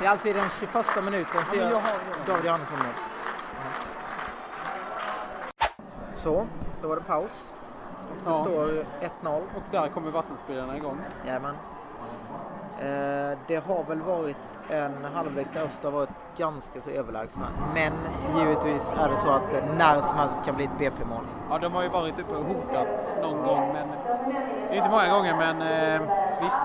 Det 0.00 0.06
är 0.06 0.10
alltså 0.10 0.28
i 0.28 0.32
den 0.32 0.48
21 0.48 0.74
minuten 1.04 1.44
så 1.46 1.56
Ja, 1.56 1.60
gör 1.62 1.70
det. 1.70 2.32
David 2.32 2.44
Johannesson 2.44 2.78
mål. 2.78 2.86
Så, 6.16 6.46
då 6.82 6.88
var 6.88 6.96
det 6.96 7.02
paus. 7.02 7.52
Och 8.10 8.16
det 8.24 8.30
Ja. 8.30 8.34
står 8.44 8.84
1-0. 9.00 9.42
Och 9.56 9.62
där 9.70 9.88
kommer 9.88 10.10
vattenspridaren 10.10 10.76
igång. 10.76 11.00
Jajamän. 11.26 11.54
Eh, 12.80 13.38
det 13.46 13.56
har 13.66 13.84
väl 13.88 14.02
varit 14.02 14.36
en 14.68 15.04
halvlek 15.14 15.46
där 15.52 15.60
Öster 15.62 15.90
har 15.90 15.98
varit 15.98 16.08
ganska 16.40 16.80
så 16.80 16.90
överlägsna. 16.90 17.46
Men 17.74 17.92
givetvis 18.38 18.92
är 18.98 19.08
det 19.08 19.16
så 19.16 19.30
att 19.30 19.50
det 19.52 19.62
när 19.78 20.00
som 20.00 20.18
helst 20.18 20.44
kan 20.44 20.56
bli 20.56 20.64
ett 20.64 20.78
BP-mål. 20.78 21.24
Ja, 21.50 21.58
de 21.58 21.72
har 21.72 21.82
ju 21.82 21.88
varit 21.88 22.18
uppe 22.18 22.34
och 22.36 22.44
hotat 22.44 23.14
någon 23.22 23.42
gång, 23.46 23.72
men 23.72 23.88
inte 24.76 24.90
många 24.90 25.08
gånger, 25.08 25.36
men 25.36 25.62
eh, 25.62 26.00
visst, 26.42 26.60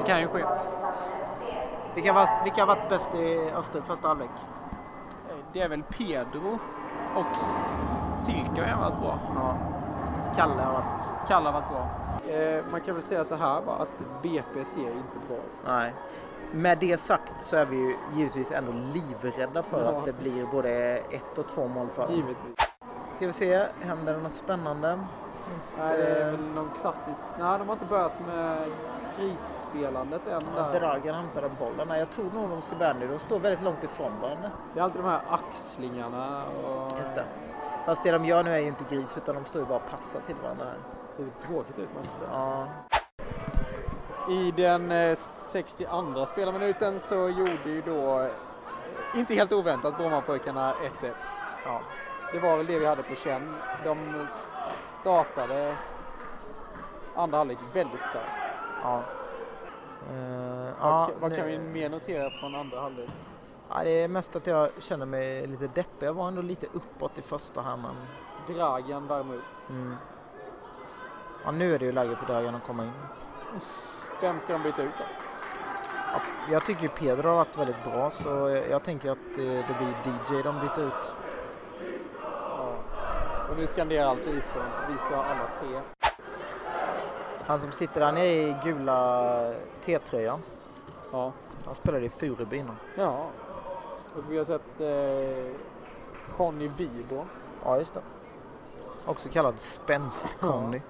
det 0.00 0.06
kan 0.06 0.20
ju 0.20 0.28
ske. 0.28 0.44
Vilka, 1.94 2.12
var, 2.12 2.28
vilka 2.44 2.62
har 2.62 2.66
varit 2.66 2.88
bäst 2.88 3.14
i 3.14 3.50
Öster 3.56 3.80
första 3.86 4.08
halvlek? 4.08 4.30
Eh, 5.28 5.34
Det 5.52 5.60
är 5.60 5.68
väl 5.68 5.82
Pedro 5.82 6.58
och 7.16 7.36
Silke 8.18 8.64
har 8.72 8.80
varit 8.90 9.00
bra. 9.00 9.18
Ja. 9.34 9.54
Kalle 10.36 10.62
har 10.62 10.72
varit... 10.72 11.28
Kalle 11.28 11.48
har 11.48 11.52
varit 11.60 11.68
bra. 11.70 11.88
Eh, 12.34 12.64
man 12.70 12.80
kan 12.80 12.94
väl 12.94 13.02
säga 13.04 13.24
så 13.24 13.34
här 13.34 13.60
bara, 13.66 13.76
att 13.76 14.22
BP 14.22 14.64
ser 14.64 14.80
inte 14.80 15.18
bra 15.28 15.36
ut. 15.36 15.66
Nej. 15.66 15.94
Med 16.52 16.78
det 16.78 17.00
sagt 17.00 17.34
så 17.40 17.56
är 17.56 17.64
vi 17.66 17.76
ju 17.76 17.96
givetvis 18.14 18.52
ändå 18.52 18.72
livrädda 18.72 19.62
för 19.62 19.84
Ja. 19.84 19.98
att 19.98 20.04
det 20.04 20.12
blir 20.12 20.46
både 20.46 20.70
ett 20.96 21.38
och 21.38 21.46
två 21.48 21.68
mål 21.68 21.88
för. 21.94 22.08
Givetvis. 22.10 22.56
Ska 23.12 23.26
vi 23.26 23.32
se, 23.32 23.66
händer 23.80 24.12
det 24.12 24.18
något 24.20 24.34
spännande? 24.34 25.00
Nej, 25.78 25.96
det 25.98 26.06
är 26.20 26.30
väl 26.30 26.40
någon 26.54 26.70
klassisk... 26.80 27.20
Nej, 27.38 27.58
de 27.58 27.68
har 27.68 27.72
inte 27.74 27.84
börjat 27.90 28.26
med 28.26 28.58
grisspelandet 29.20 30.26
än. 30.26 30.42
Där. 30.54 30.80
Dragan 30.80 31.14
hämtar 31.14 31.42
den 31.42 31.50
bollen. 31.58 31.88
Nej, 31.88 31.98
jag 31.98 32.10
tror 32.10 32.30
nog 32.34 32.50
de 32.50 32.62
ska 32.62 32.76
börja 32.76 32.92
nu. 32.92 33.08
De 33.08 33.18
står 33.18 33.38
väldigt 33.38 33.64
långt 33.64 33.84
ifrån 33.84 34.12
varandra. 34.22 34.50
Det 34.74 34.80
är 34.80 34.84
alltid 34.84 35.00
de 35.02 35.08
här 35.08 35.20
axlingarna 35.28 36.44
och... 36.46 36.98
Just 36.98 37.14
det. 37.14 37.24
Fast 37.86 38.02
det 38.02 38.10
de 38.10 38.24
gör 38.24 38.42
nu 38.42 38.50
är 38.50 38.58
ju 38.58 38.66
inte 38.66 38.84
gris 38.94 39.16
utan 39.16 39.34
de 39.34 39.44
står 39.44 39.62
ju 39.62 39.68
bara 39.68 39.76
och 39.76 39.90
passar 39.90 40.20
till 40.20 40.34
varandra 40.42 40.64
här. 40.64 40.74
Det 41.10 41.16
ser 41.16 41.24
lite 41.24 41.46
tråkigt 41.46 41.78
ut 41.78 41.88
måste 41.94 42.18
säga. 42.18 42.30
Ja. 42.32 42.66
I 44.28 44.50
den 44.50 44.92
eh, 44.92 45.14
62 45.16 46.26
spelminuten 46.26 47.00
så 47.00 47.14
gjorde 47.28 47.70
ju 47.70 47.82
då, 47.82 48.20
eh, 48.20 48.30
inte 49.14 49.34
helt 49.34 49.52
oväntat, 49.52 49.96
Brommapojkarna 49.96 50.74
1-1. 51.02 51.12
ja. 51.64 51.80
Det 52.32 52.38
var 52.38 52.56
väl 52.56 52.66
det 52.66 52.78
vi 52.78 52.86
hade 52.86 53.02
på 53.02 53.14
känn. 53.14 53.54
De 53.84 54.26
startade 55.00 55.76
andra 57.14 57.38
halvlek 57.38 57.58
väldigt 57.72 58.04
starkt. 58.04 58.39
Ja. 58.82 59.02
Vad, 60.08 60.74
ja, 60.80 61.10
vad 61.20 61.30
nu- 61.30 61.36
kan 61.36 61.46
vi 61.46 61.58
mer 61.58 61.88
notera 61.88 62.30
från 62.30 62.54
andra 62.54 62.80
halvlek? 62.80 63.08
Ja, 63.68 63.84
det 63.84 63.90
är 63.90 64.08
mest 64.08 64.36
att 64.36 64.46
jag 64.46 64.68
känner 64.78 65.06
mig 65.06 65.46
lite 65.46 65.66
deppig. 65.66 66.06
Jag 66.06 66.14
var 66.14 66.28
ändå 66.28 66.42
lite 66.42 66.66
uppåt 66.72 67.18
i 67.18 67.22
första 67.22 67.60
här 67.62 67.76
men... 67.76 67.94
Dragan 68.56 69.06
värmer 69.06 69.34
upp. 69.34 69.70
Mm. 69.70 69.96
Ja, 71.44 71.50
nu 71.50 71.74
är 71.74 71.78
det 71.78 71.84
ju 71.84 71.92
läge 71.92 72.16
för 72.16 72.26
Dragan 72.26 72.54
att 72.54 72.66
komma 72.66 72.84
in. 72.84 72.92
Vem 74.20 74.40
ska 74.40 74.52
de 74.52 74.62
byta 74.62 74.82
ut 74.82 74.92
då? 74.98 75.04
Ja, 76.12 76.20
jag 76.50 76.66
tycker 76.66 76.88
Pedro 76.88 77.28
har 77.28 77.36
varit 77.36 77.58
väldigt 77.58 77.84
bra 77.84 78.10
så 78.10 78.28
jag, 78.28 78.70
jag 78.70 78.82
tänker 78.82 79.10
att 79.10 79.18
eh, 79.18 79.44
det 79.44 79.76
blir 79.78 79.88
DJ 80.38 80.42
de 80.42 80.60
byter 80.60 80.86
ut. 80.86 81.14
Ja. 82.22 82.74
Och 83.50 83.56
nu 83.60 83.66
skanderar 83.66 84.06
alltså 84.08 84.30
Isfront, 84.30 84.72
vi 84.88 84.94
ska 85.06 85.16
ha 85.16 85.24
alla 85.24 85.48
tre. 85.60 85.80
Han 87.50 87.60
som 87.60 87.72
sitter 87.72 88.00
där 88.00 88.12
nere 88.12 88.26
i 88.26 88.56
gula 88.64 89.52
T-tröjan. 89.84 90.40
Ja. 91.12 91.32
Han 91.66 91.74
spelade 91.74 92.04
i 92.06 92.08
Furuby 92.10 92.56
innan. 92.56 92.76
ja. 92.96 93.26
Och 94.16 94.22
vi 94.32 94.38
har 94.38 94.44
sett 94.44 94.80
eh, 94.80 95.52
Johnny 96.38 96.68
Vibo. 96.68 97.24
Ja, 97.64 97.78
just 97.78 97.94
det. 97.94 98.00
Också 99.06 99.28
kallad 99.28 99.54
Spänst-Conny. 99.58 100.80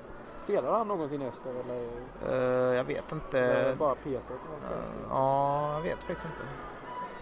Spelade 0.44 0.76
han 0.76 0.88
någonsin 0.88 1.22
i 1.22 1.26
Öster 1.28 1.50
eller 1.50 1.88
Eh, 2.28 2.76
jag 2.76 2.84
vet 2.84 3.12
eller 3.12 3.38
är 3.38 3.54
det 3.64 3.68
inte. 3.68 3.76
bara 3.78 3.94
Peter 3.94 4.20
som 4.26 4.48
har 4.52 4.58
spelat? 4.58 4.84
Ja, 5.10 5.72
jag 5.74 5.80
vet 5.80 5.98
faktiskt 5.98 6.24
inte. 6.24 6.42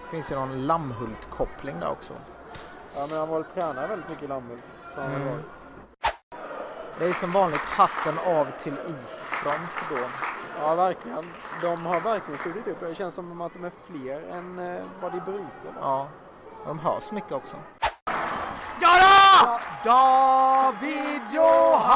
Det 0.04 0.08
finns 0.10 0.32
ju 0.32 0.36
någon 0.36 0.66
Lammhult-koppling 0.66 1.80
där 1.80 1.88
också. 1.90 2.14
Ja 2.96 3.06
men 3.10 3.18
han 3.18 3.28
var 3.28 3.42
tränare 3.42 3.86
väldigt 3.86 4.08
mycket 4.08 4.24
i 4.24 4.26
Lammhult. 4.26 4.62
Så 4.94 5.00
han 5.00 5.10
Mm. 5.14 5.28
varit. 5.28 5.44
Det 6.98 7.04
är 7.04 7.12
som 7.12 7.32
vanligt 7.32 7.60
hatten 7.60 8.18
av 8.18 8.46
till 8.58 8.72
Eastfront 8.72 9.70
då. 9.90 9.96
Ja 10.60 10.74
verkligen. 10.74 11.32
De 11.62 11.86
har 11.86 12.00
verkligen 12.00 12.40
slutit 12.40 12.68
upp. 12.68 12.80
Det 12.80 12.94
känns 12.94 13.14
som 13.14 13.40
att 13.40 13.54
de 13.54 13.64
är 13.64 13.72
fler 13.86 14.20
än 14.30 14.58
eh, 14.58 14.82
vad 15.00 15.12
de 15.12 15.20
brukar 15.20 15.80
vara. 15.80 15.80
Ja, 15.80 16.08
de 16.66 16.78
hörs 16.78 17.10
mycket 17.10 17.32
också. 17.32 17.56
Ja 18.80 19.00
då! 19.00 19.58
David 19.90 21.22
Johannesson! 21.32 21.88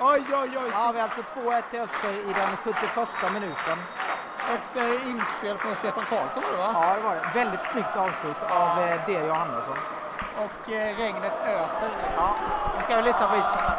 Oj 0.00 0.24
oj 0.32 0.58
oj! 0.58 0.70
Ja, 0.72 0.90
vi 0.92 1.00
har 1.00 1.08
alltså 1.08 1.20
2-1 1.20 1.62
till 1.70 1.80
Öster 1.80 2.12
i 2.12 2.32
den 2.32 2.56
71 2.56 3.32
minuten. 3.32 3.78
Efter 4.54 5.08
inspel 5.08 5.58
från 5.58 5.76
Stefan 5.76 6.04
Karlsson 6.04 6.42
var 6.42 6.50
det 6.50 6.56
va? 6.56 6.70
Ja, 6.74 6.94
det 6.96 7.00
var 7.00 7.14
det. 7.14 7.22
Väldigt 7.34 7.64
snyggt 7.64 7.96
avslut 7.96 8.42
av 8.50 8.80
eh, 8.80 9.06
D. 9.06 9.12
Johannesson. 9.12 9.76
Och 10.36 10.72
eh, 10.72 10.96
regnet 10.96 11.32
öser. 11.46 11.90
Ja, 12.16 12.34
nu 12.76 12.82
ska 12.82 12.96
vi 12.96 13.02
lyssna 13.02 13.28
på 13.28 13.34
här. 13.34 13.78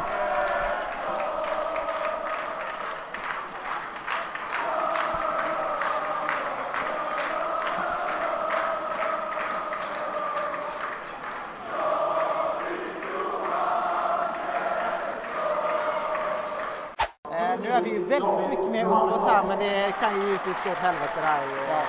Eh, 17.30 17.60
nu 17.60 17.68
är 17.68 17.82
vi 17.82 17.90
ju 17.90 18.04
väldigt 18.04 18.50
mycket 18.50 18.70
mer 18.70 18.84
uppåt 18.84 19.28
här 19.28 19.44
men 19.48 19.58
det 19.58 19.94
kan 20.00 20.20
ju 20.20 20.26
givetvis 20.26 20.64
gå 20.64 20.70
åt 20.70 20.76
helvete 20.76 21.12
det 21.20 21.26
här. 21.26 21.42
Ja. 21.68 21.82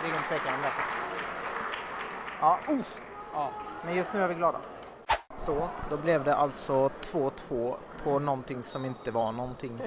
Det 0.00 0.06
är 0.06 0.10
ingen 0.10 0.22
tvekan 0.22 0.54
om 0.54 0.62
det. 0.62 0.72
Ja, 2.40 2.58
oh. 2.68 3.13
Ja. 3.34 3.50
Men 3.84 3.96
just 3.96 4.12
nu 4.12 4.22
är 4.22 4.28
vi 4.28 4.34
glada. 4.34 4.58
Så, 5.34 5.68
då 5.90 5.96
blev 5.96 6.24
det 6.24 6.34
alltså 6.34 6.88
2-2 6.88 7.74
på 8.04 8.18
någonting 8.18 8.62
som 8.62 8.84
inte 8.84 9.10
var 9.10 9.32
någonting 9.32 9.80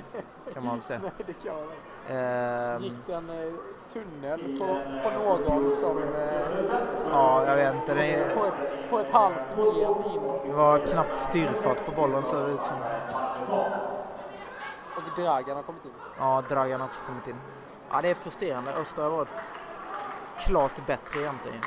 kan 0.53 0.65
man 0.65 0.73
väl 0.75 0.83
säga. 0.83 0.99
Nej 1.03 1.11
det 1.17 1.33
kan 1.33 1.55
inte. 1.59 2.13
Ehm, 2.13 2.83
Gick 2.83 2.93
det 3.07 3.13
en 3.13 3.29
eh, 3.29 3.53
tunnel 3.93 4.59
på, 4.59 4.65
på 5.03 5.19
någon 5.19 5.75
som 5.75 5.97
eh, 5.97 6.39
ja, 7.11 7.45
jag 7.45 7.55
vet 7.55 7.75
inte. 7.75 7.93
Det, 7.93 8.35
på, 8.35 8.45
ett, 8.45 8.89
på 8.89 8.99
ett 8.99 9.11
halvt 9.11 9.55
ben 9.55 10.11
in. 10.13 10.21
det 10.45 10.53
var 10.53 10.79
knappt 10.79 11.17
styrfart 11.17 11.85
på 11.85 11.91
bollen 11.91 12.23
så 12.23 12.45
det 12.45 12.51
ut 12.51 12.61
som. 12.61 12.77
Och 14.95 15.21
Dragan 15.21 15.55
har 15.55 15.63
kommit 15.63 15.85
in. 15.85 15.91
Ja, 16.19 16.43
Dragan 16.49 16.79
har 16.79 16.87
också 16.87 17.03
kommit 17.03 17.27
in. 17.27 17.35
Ja, 17.91 18.01
det 18.01 18.09
är 18.09 18.15
frustrerande. 18.15 18.73
Öster 18.73 19.03
har 19.03 19.09
varit 19.09 19.59
klart 20.37 20.85
bättre 20.87 21.19
egentligen. 21.19 21.61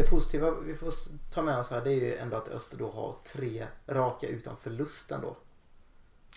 Det 0.00 0.10
positiva 0.10 0.50
vi 0.50 0.74
får 0.74 0.92
ta 1.30 1.42
med 1.42 1.58
oss 1.58 1.70
här 1.70 1.80
det 1.80 1.90
är 1.90 1.94
ju 1.94 2.16
ändå 2.16 2.36
att 2.36 2.48
Öster 2.48 2.76
då 2.76 2.90
har 2.90 3.16
tre 3.24 3.66
raka 3.86 4.26
utan 4.26 4.56
förlust 4.56 5.12
ändå. 5.12 5.36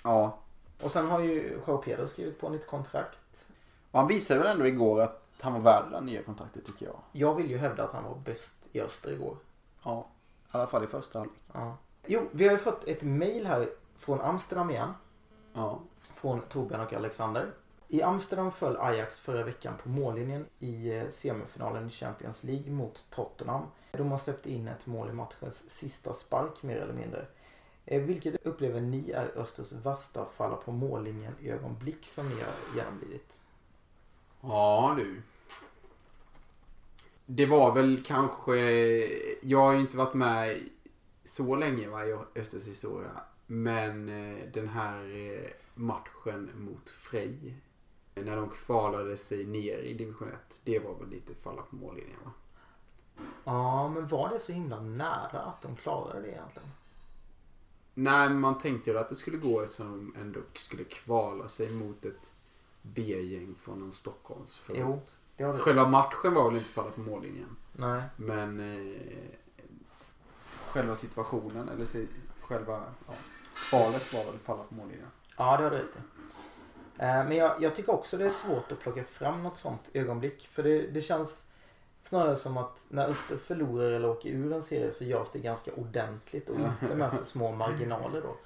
Ja. 0.04 0.38
Och 0.82 0.92
sen 0.92 1.10
har 1.10 1.20
ju 1.20 1.60
Joao 1.68 1.78
Pedro 1.78 2.08
skrivit 2.08 2.40
på 2.40 2.50
nytt 2.50 2.68
kontrakt. 2.68 3.48
Och 3.92 4.00
han 4.00 4.08
visade 4.08 4.40
väl 4.40 4.52
ändå 4.52 4.68
igår 4.68 5.02
att 5.02 5.24
han 5.42 5.54
var 5.54 5.60
värd 5.60 5.92
det 5.92 6.02
nya 6.02 6.24
kontraktet 6.24 6.66
tycker 6.66 6.86
jag. 6.86 7.00
Jag 7.12 7.36
vill 7.36 7.52
ju 7.52 7.58
hävda 7.58 7.84
att 7.84 7.92
han 7.92 8.04
var 8.04 8.16
bäst 8.16 8.56
i 8.72 8.82
Öster 8.82 9.12
igår. 9.12 9.38
Ja. 9.84 10.08
I 10.46 10.50
alla 10.52 10.68
fall 10.68 10.84
i 10.84 10.88
första 10.88 11.20
halvlek. 11.20 11.40
Ja. 11.54 11.78
Jo, 12.06 12.22
vi 12.32 12.46
har 12.46 12.52
ju 12.52 12.60
fått 12.60 12.88
ett 12.88 13.04
mail 13.04 13.48
här 13.48 13.70
från 13.96 14.22
Amsterdam 14.22 14.70
igen. 14.70 14.94
Ja. 15.54 15.80
Från 16.02 16.42
Torbjörn 16.42 16.82
och 16.82 16.94
Alexander. 16.94 17.54
I 17.94 18.02
Amsterdam 18.02 18.52
föll 18.52 18.78
Ajax 18.78 19.20
förra 19.20 19.44
veckan 19.44 19.74
på 19.84 19.90
mållinjen 19.90 20.46
i 20.60 20.96
eh, 20.96 21.10
semifinalen 21.10 21.88
i 21.88 21.90
Champions 21.90 22.44
League 22.44 22.72
mot 22.72 23.06
Tottenham. 23.10 23.66
De 23.92 24.12
har 24.12 24.18
släppt 24.18 24.46
in 24.46 24.68
ett 24.68 24.86
mål 24.86 25.10
i 25.10 25.14
matchens 25.14 25.64
sista 25.68 26.14
spark 26.14 26.64
mer 26.64 26.76
eller 26.76 26.94
mindre. 26.94 27.26
Eh, 27.86 28.02
vilket 28.02 28.46
upplever 28.46 28.82
ni 28.82 29.12
är 29.12 29.32
Östers 29.36 29.72
värsta 29.72 30.26
falla 30.26 30.56
på 30.56 30.72
mållinjen 30.72 31.36
ögonblick 31.44 32.06
som 32.06 32.30
ni 32.30 32.36
har 32.36 32.78
genomlidit? 32.78 33.42
Ja 34.42 34.96
du. 34.98 35.22
Det 37.26 37.46
var 37.46 37.74
väl 37.74 38.04
kanske... 38.04 38.58
Jag 39.42 39.60
har 39.60 39.74
ju 39.74 39.80
inte 39.80 39.98
varit 39.98 40.14
med 40.14 40.60
så 41.24 41.56
länge 41.56 41.88
va, 41.88 42.06
i 42.06 42.14
Östers 42.36 42.68
historia. 42.68 43.12
Men 43.48 44.10
eh, 44.10 44.52
den 44.54 44.68
här 44.70 45.04
matchen 45.74 46.52
mot 46.56 46.90
Frej. 46.90 47.56
När 48.16 48.36
de 48.36 48.50
kvalade 48.50 49.18
sig 49.18 49.46
ner 49.46 49.78
i 49.78 49.94
division 49.94 50.28
1. 50.28 50.62
Det 50.64 50.80
var 50.80 50.94
väl 50.94 51.10
lite 51.10 51.34
falla 51.36 51.62
på 51.62 51.76
mållinjen 51.76 52.20
va? 52.26 52.32
Ja, 53.44 53.90
men 53.90 54.08
var 54.08 54.30
det 54.30 54.40
så 54.40 54.52
himla 54.52 54.80
nära 54.82 55.40
att 55.40 55.62
de 55.62 55.76
klarade 55.76 56.22
det 56.22 56.28
egentligen? 56.28 56.70
Nej, 57.94 58.30
man 58.30 58.58
tänkte 58.58 58.92
ju 58.92 59.00
att 59.00 59.10
det 59.10 59.16
skulle 59.16 59.38
gå 59.38 59.62
eftersom 59.62 60.14
de 60.14 60.22
ändå 60.22 60.40
skulle 60.54 60.84
kvala 60.84 61.48
sig 61.48 61.72
mot 61.72 62.06
ett 62.06 62.34
B-gäng 62.82 63.56
från 63.62 63.80
någon 63.80 63.94
Stockholms 63.94 64.62
Jo, 64.74 65.02
det 65.38 65.44
har 65.44 65.54
det. 65.54 65.60
Själva 65.60 65.88
matchen 65.88 66.34
var 66.34 66.50
väl 66.50 66.60
inte 66.60 66.72
falla 66.72 66.92
på 66.92 67.02
mållinjen. 67.02 67.56
Nej. 67.72 68.02
Men 68.16 68.60
eh, 68.60 69.30
själva 70.68 70.96
situationen 70.96 71.70
eller 71.70 71.88
själva 72.42 72.84
ja, 73.08 73.14
kvalet 73.70 74.14
var 74.14 74.26
väl 74.26 74.40
falla 74.40 74.64
på 74.64 74.76
mållinjen. 74.76 75.08
Ja, 75.38 75.58
det 75.58 75.64
har 75.64 75.72
du 75.72 75.78
rätt 75.78 75.96
i. 75.96 76.00
Eh, 77.00 77.26
Men 77.26 77.32
jag, 77.38 77.52
jag 77.60 77.76
tycker 77.76 77.94
också 77.94 78.18
det 78.18 78.26
är 78.26 78.30
svårt 78.30 78.72
att 78.72 78.80
plocka 78.80 79.04
fram 79.04 79.44
något 79.44 79.58
sånt 79.58 79.90
ögonblick. 79.94 80.48
För 80.52 80.64
det, 80.64 80.82
det 80.88 81.02
känns 81.02 81.46
snarare 82.04 82.36
som 82.36 82.58
att 82.58 82.86
när 82.90 83.08
Öster 83.08 83.38
förlorar 83.38 83.92
eller 83.92 84.10
åker 84.10 84.30
ur 84.30 84.54
en 84.54 84.64
serie 84.64 84.92
så 84.92 85.04
görs 85.04 85.28
det 85.34 85.40
ganska 85.40 85.72
ordentligt 85.74 86.50
och 86.50 86.60
inte 86.60 86.96
med 86.96 87.14
så 87.14 87.26
små 87.26 87.52
marginaler 87.52 88.22
då. 88.22 88.36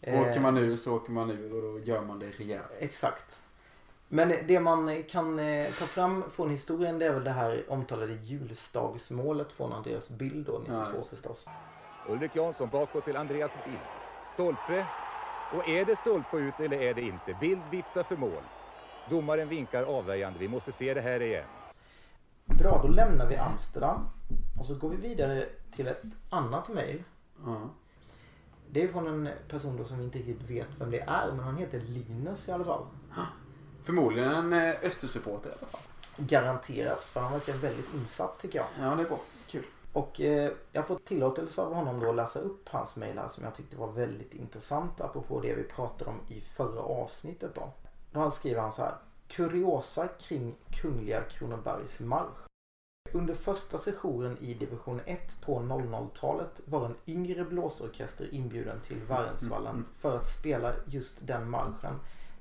Eh, 0.00 0.20
Åker 0.20 0.40
man 0.40 0.56
ur 0.56 0.76
så 0.76 0.96
åker 0.96 1.12
man 1.12 1.30
ur 1.30 1.54
och 1.54 1.62
då 1.62 1.78
gör 1.78 2.02
man 2.04 2.18
det 2.18 2.30
rejält. 2.30 2.70
Exakt. 2.78 3.40
Men 4.08 4.28
det 4.46 4.60
man 4.60 5.02
kan 5.02 5.38
eh, 5.38 5.70
ta 5.78 5.84
fram 5.86 6.24
från 6.30 6.50
historien 6.50 6.98
det 6.98 7.06
är 7.06 7.12
väl 7.12 7.24
det 7.24 7.30
här 7.30 7.64
omtalade 7.68 8.12
julstagsmålet 8.12 9.52
från 9.52 9.72
Andreas 9.72 10.08
Bild 10.10 10.46
då, 10.46 10.58
92 10.58 10.76
Ja, 10.94 11.02
förstås. 11.10 11.46
Ulrik 12.08 12.36
Jansson 12.36 12.68
bakåt 12.68 13.04
till 13.04 13.16
Andreas 13.16 13.50
Bild. 13.64 13.78
Stolpe. 14.34 14.86
Och 15.52 15.68
är 15.68 15.84
det 15.84 15.96
stolpe 15.96 16.36
ut 16.36 16.60
eller 16.60 16.76
är 16.76 16.94
det 16.94 17.02
inte? 17.02 17.36
Bild 17.40 17.62
viftar 17.70 18.02
för 18.02 18.16
mål. 18.16 18.42
Domaren 19.10 19.48
vinkar 19.48 19.82
avvägande. 19.82 20.38
Vi 20.38 20.48
måste 20.48 20.72
se 20.72 20.94
det 20.94 21.00
här 21.00 21.22
igen. 21.22 21.44
Bra, 22.44 22.80
då 22.82 22.88
lämnar 22.88 23.26
vi 23.26 23.36
Amsterdam 23.36 24.08
och 24.58 24.66
så 24.66 24.74
går 24.74 24.88
vi 24.88 24.96
vidare 24.96 25.46
till 25.70 25.86
ett 25.86 26.02
annat 26.30 26.68
mejl. 26.68 27.02
Ja. 27.44 27.70
Det 28.70 28.82
är 28.82 28.88
från 28.88 29.06
en 29.06 29.28
person 29.48 29.76
då 29.76 29.84
som 29.84 29.98
vi 29.98 30.04
inte 30.04 30.18
riktigt 30.18 30.50
vet 30.50 30.68
vem 30.78 30.90
det 30.90 31.00
är 31.00 31.32
men 31.32 31.40
han 31.40 31.56
heter 31.56 31.80
Linus 31.80 32.48
i 32.48 32.52
alla 32.52 32.64
fall. 32.64 32.86
Förmodligen 33.82 34.32
en 34.32 34.52
eh, 34.52 34.74
Östersupporter 34.82 35.50
i 35.50 35.52
alla 35.52 35.66
fall. 35.66 35.80
Garanterat 36.16 37.04
för 37.04 37.20
han 37.20 37.32
verkar 37.32 37.52
väldigt 37.52 37.94
insatt 37.94 38.38
tycker 38.38 38.58
jag. 38.58 38.66
Ja, 38.80 38.94
det 38.94 39.02
är 39.02 39.08
bra. 39.08 39.20
Och 39.92 40.20
eh, 40.20 40.52
jag 40.72 40.86
får 40.86 40.96
tillåtelse 40.96 41.62
av 41.62 41.74
honom 41.74 42.00
då 42.00 42.10
att 42.10 42.16
läsa 42.16 42.38
upp 42.38 42.68
hans 42.68 42.96
mejl 42.96 43.18
här 43.18 43.28
som 43.28 43.44
jag 43.44 43.54
tyckte 43.54 43.76
var 43.76 43.92
väldigt 43.92 44.34
intressant 44.34 45.00
apropå 45.00 45.40
det 45.40 45.54
vi 45.54 45.62
pratade 45.62 46.10
om 46.10 46.20
i 46.28 46.40
förra 46.40 46.80
avsnittet 46.80 47.54
då. 47.54 47.72
Då 48.12 48.30
skriver 48.30 48.60
han 48.60 48.72
så 48.72 48.82
här. 48.82 48.94
Kuriosa 49.28 50.08
kring 50.08 50.54
Kungliga 50.70 51.22
Kronobergs 51.22 52.00
marsch. 52.00 52.48
Under 53.12 53.34
första 53.34 53.78
sessionen 53.78 54.38
i 54.40 54.54
division 54.54 55.00
1 55.04 55.40
på 55.40 55.60
00-talet 55.60 56.60
var 56.64 56.86
en 56.86 56.96
yngre 57.06 57.44
blåsorkester 57.44 58.34
inbjuden 58.34 58.80
till 58.80 58.96
Värensvallen 58.96 59.86
för 59.92 60.16
att 60.16 60.26
spela 60.26 60.74
just 60.86 61.26
den 61.26 61.50
marschen 61.50 61.94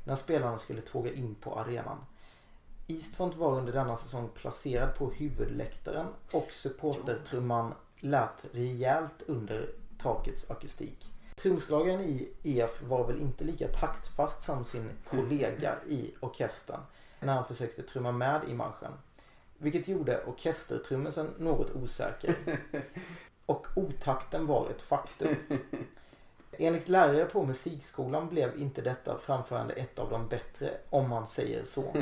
när 0.03 0.15
spelarna 0.15 0.57
skulle 0.57 0.81
tåga 0.81 1.13
in 1.13 1.35
på 1.35 1.59
arenan. 1.59 1.97
Eastfront 2.87 3.35
var 3.35 3.57
under 3.57 3.73
denna 3.73 3.97
säsong 3.97 4.29
placerad 4.33 4.95
på 4.95 5.11
huvudläktaren 5.11 6.07
och 6.31 6.51
supportertrumman 6.51 7.73
lät 7.99 8.45
rejält 8.51 9.23
under 9.27 9.69
takets 9.97 10.51
akustik. 10.51 11.11
Trumslagaren 11.35 12.01
i 12.01 12.29
EF 12.43 12.81
var 12.81 13.07
väl 13.07 13.21
inte 13.21 13.43
lika 13.43 13.67
taktfast 13.67 14.41
som 14.41 14.65
sin 14.65 14.89
kollega 15.09 15.75
i 15.87 16.13
orkestern 16.19 16.79
när 17.19 17.33
han 17.33 17.45
försökte 17.45 17.83
trumma 17.83 18.11
med 18.11 18.41
i 18.49 18.53
marschen. 18.53 18.91
Vilket 19.57 19.87
gjorde 19.87 20.23
orkestertrummisen 20.25 21.33
något 21.37 21.75
osäker. 21.75 22.35
Och 23.45 23.67
otakten 23.75 24.45
var 24.45 24.69
ett 24.69 24.81
faktum. 24.81 25.35
Enligt 26.51 26.89
lärare 26.89 27.25
på 27.25 27.45
musikskolan 27.45 28.29
blev 28.29 28.61
inte 28.61 28.81
detta 28.81 29.17
framförande 29.17 29.73
ett 29.73 29.99
av 29.99 30.09
de 30.09 30.27
bättre, 30.27 30.77
om 30.89 31.09
man 31.09 31.27
säger 31.27 31.63
så. 31.63 31.95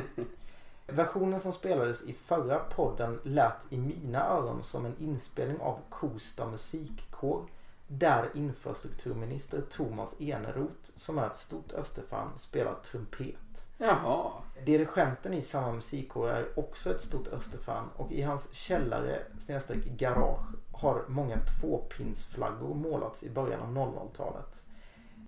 Versionen 0.88 1.40
som 1.40 1.54
spelades 1.54 2.02
i 2.02 2.14
förra 2.14 2.60
podden 2.60 3.20
lät 3.24 3.68
i 3.70 3.78
mina 3.78 4.28
öron 4.28 4.64
som 4.64 4.86
en 4.86 4.98
inspelning 5.00 5.60
av 5.60 5.80
Kosta 5.90 6.48
musikkår 6.48 7.46
där 7.88 8.30
infrastrukturminister 8.34 9.62
Thomas 9.62 10.16
Eneroth, 10.20 10.92
som 10.96 11.18
är 11.18 11.28
ett 11.28 11.38
stort 11.38 11.72
Österfan, 11.72 12.30
spelar 12.38 12.76
trumpet. 12.84 13.68
Jaha. 13.78 14.32
Dirigenten 14.66 15.34
i 15.34 15.42
samma 15.42 15.72
musikkår 15.72 16.30
är 16.30 16.60
också 16.60 16.92
ett 16.92 17.02
stort 17.02 17.28
Österfan 17.28 17.90
och 17.96 18.12
i 18.12 18.22
hans 18.22 18.54
källare 18.54 19.24
snedstreck 19.40 19.86
garage 19.86 20.46
har 20.72 21.06
många 21.08 21.38
tvåpinsflaggor 21.38 22.76
målats 22.76 23.24
i 23.24 23.30
början 23.30 23.62
av 23.62 23.94
00-talet. 23.94 24.66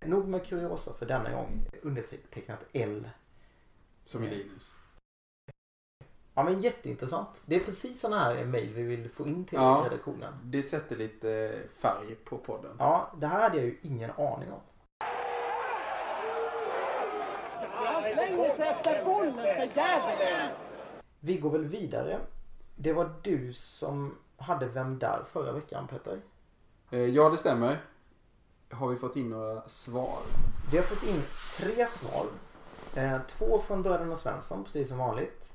Nog 0.05 0.27
med 0.27 0.45
kuriosa 0.45 0.93
för 0.93 1.05
denna 1.05 1.31
gång. 1.31 1.65
Undertecknat 1.81 2.65
L. 2.73 3.09
Som 4.05 4.23
i 4.23 4.29
Linus. 4.29 4.75
Ja 6.37 6.43
men 6.43 6.61
jätteintressant. 6.61 7.43
Det 7.45 7.55
är 7.55 7.59
precis 7.59 7.99
sådana 8.01 8.23
här 8.23 8.45
mejl 8.45 8.73
vi 8.73 8.83
vill 8.83 9.09
få 9.09 9.27
in 9.27 9.45
till 9.45 9.57
Ja. 9.57 9.81
redaktionen. 9.85 10.33
Det 10.43 10.63
sätter 10.63 10.95
lite 10.95 11.59
färg 11.77 12.15
på 12.15 12.37
podden. 12.37 12.75
Ja, 12.79 13.11
det 13.17 13.27
här 13.27 13.41
hade 13.41 13.57
jag 13.57 13.65
ju 13.65 13.77
ingen 13.81 14.11
aning 14.11 14.51
om. 14.51 14.59
Vi 21.19 21.37
går 21.37 21.49
väl 21.49 21.65
vidare. 21.65 22.19
Det 22.75 22.93
var 22.93 23.09
du 23.21 23.53
som 23.53 24.17
hade 24.37 24.67
Vem 24.67 24.99
där 24.99 25.23
förra 25.27 25.51
veckan 25.51 25.87
Petter? 25.87 26.19
Eh, 26.91 26.99
Ja, 26.99 27.29
det 27.29 27.37
stämmer. 27.37 27.77
Har 28.71 28.87
vi 28.87 28.95
fått 28.97 29.15
in 29.15 29.29
några 29.29 29.69
svar? 29.69 30.17
Vi 30.71 30.77
har 30.77 30.83
fått 30.83 31.03
in 31.03 31.21
tre 31.57 31.87
svar. 31.87 32.25
Eh, 32.95 33.17
två 33.27 33.59
från 33.59 33.81
bröderna 33.83 34.15
Svensson 34.15 34.63
precis 34.63 34.87
som 34.89 34.97
vanligt. 34.97 35.53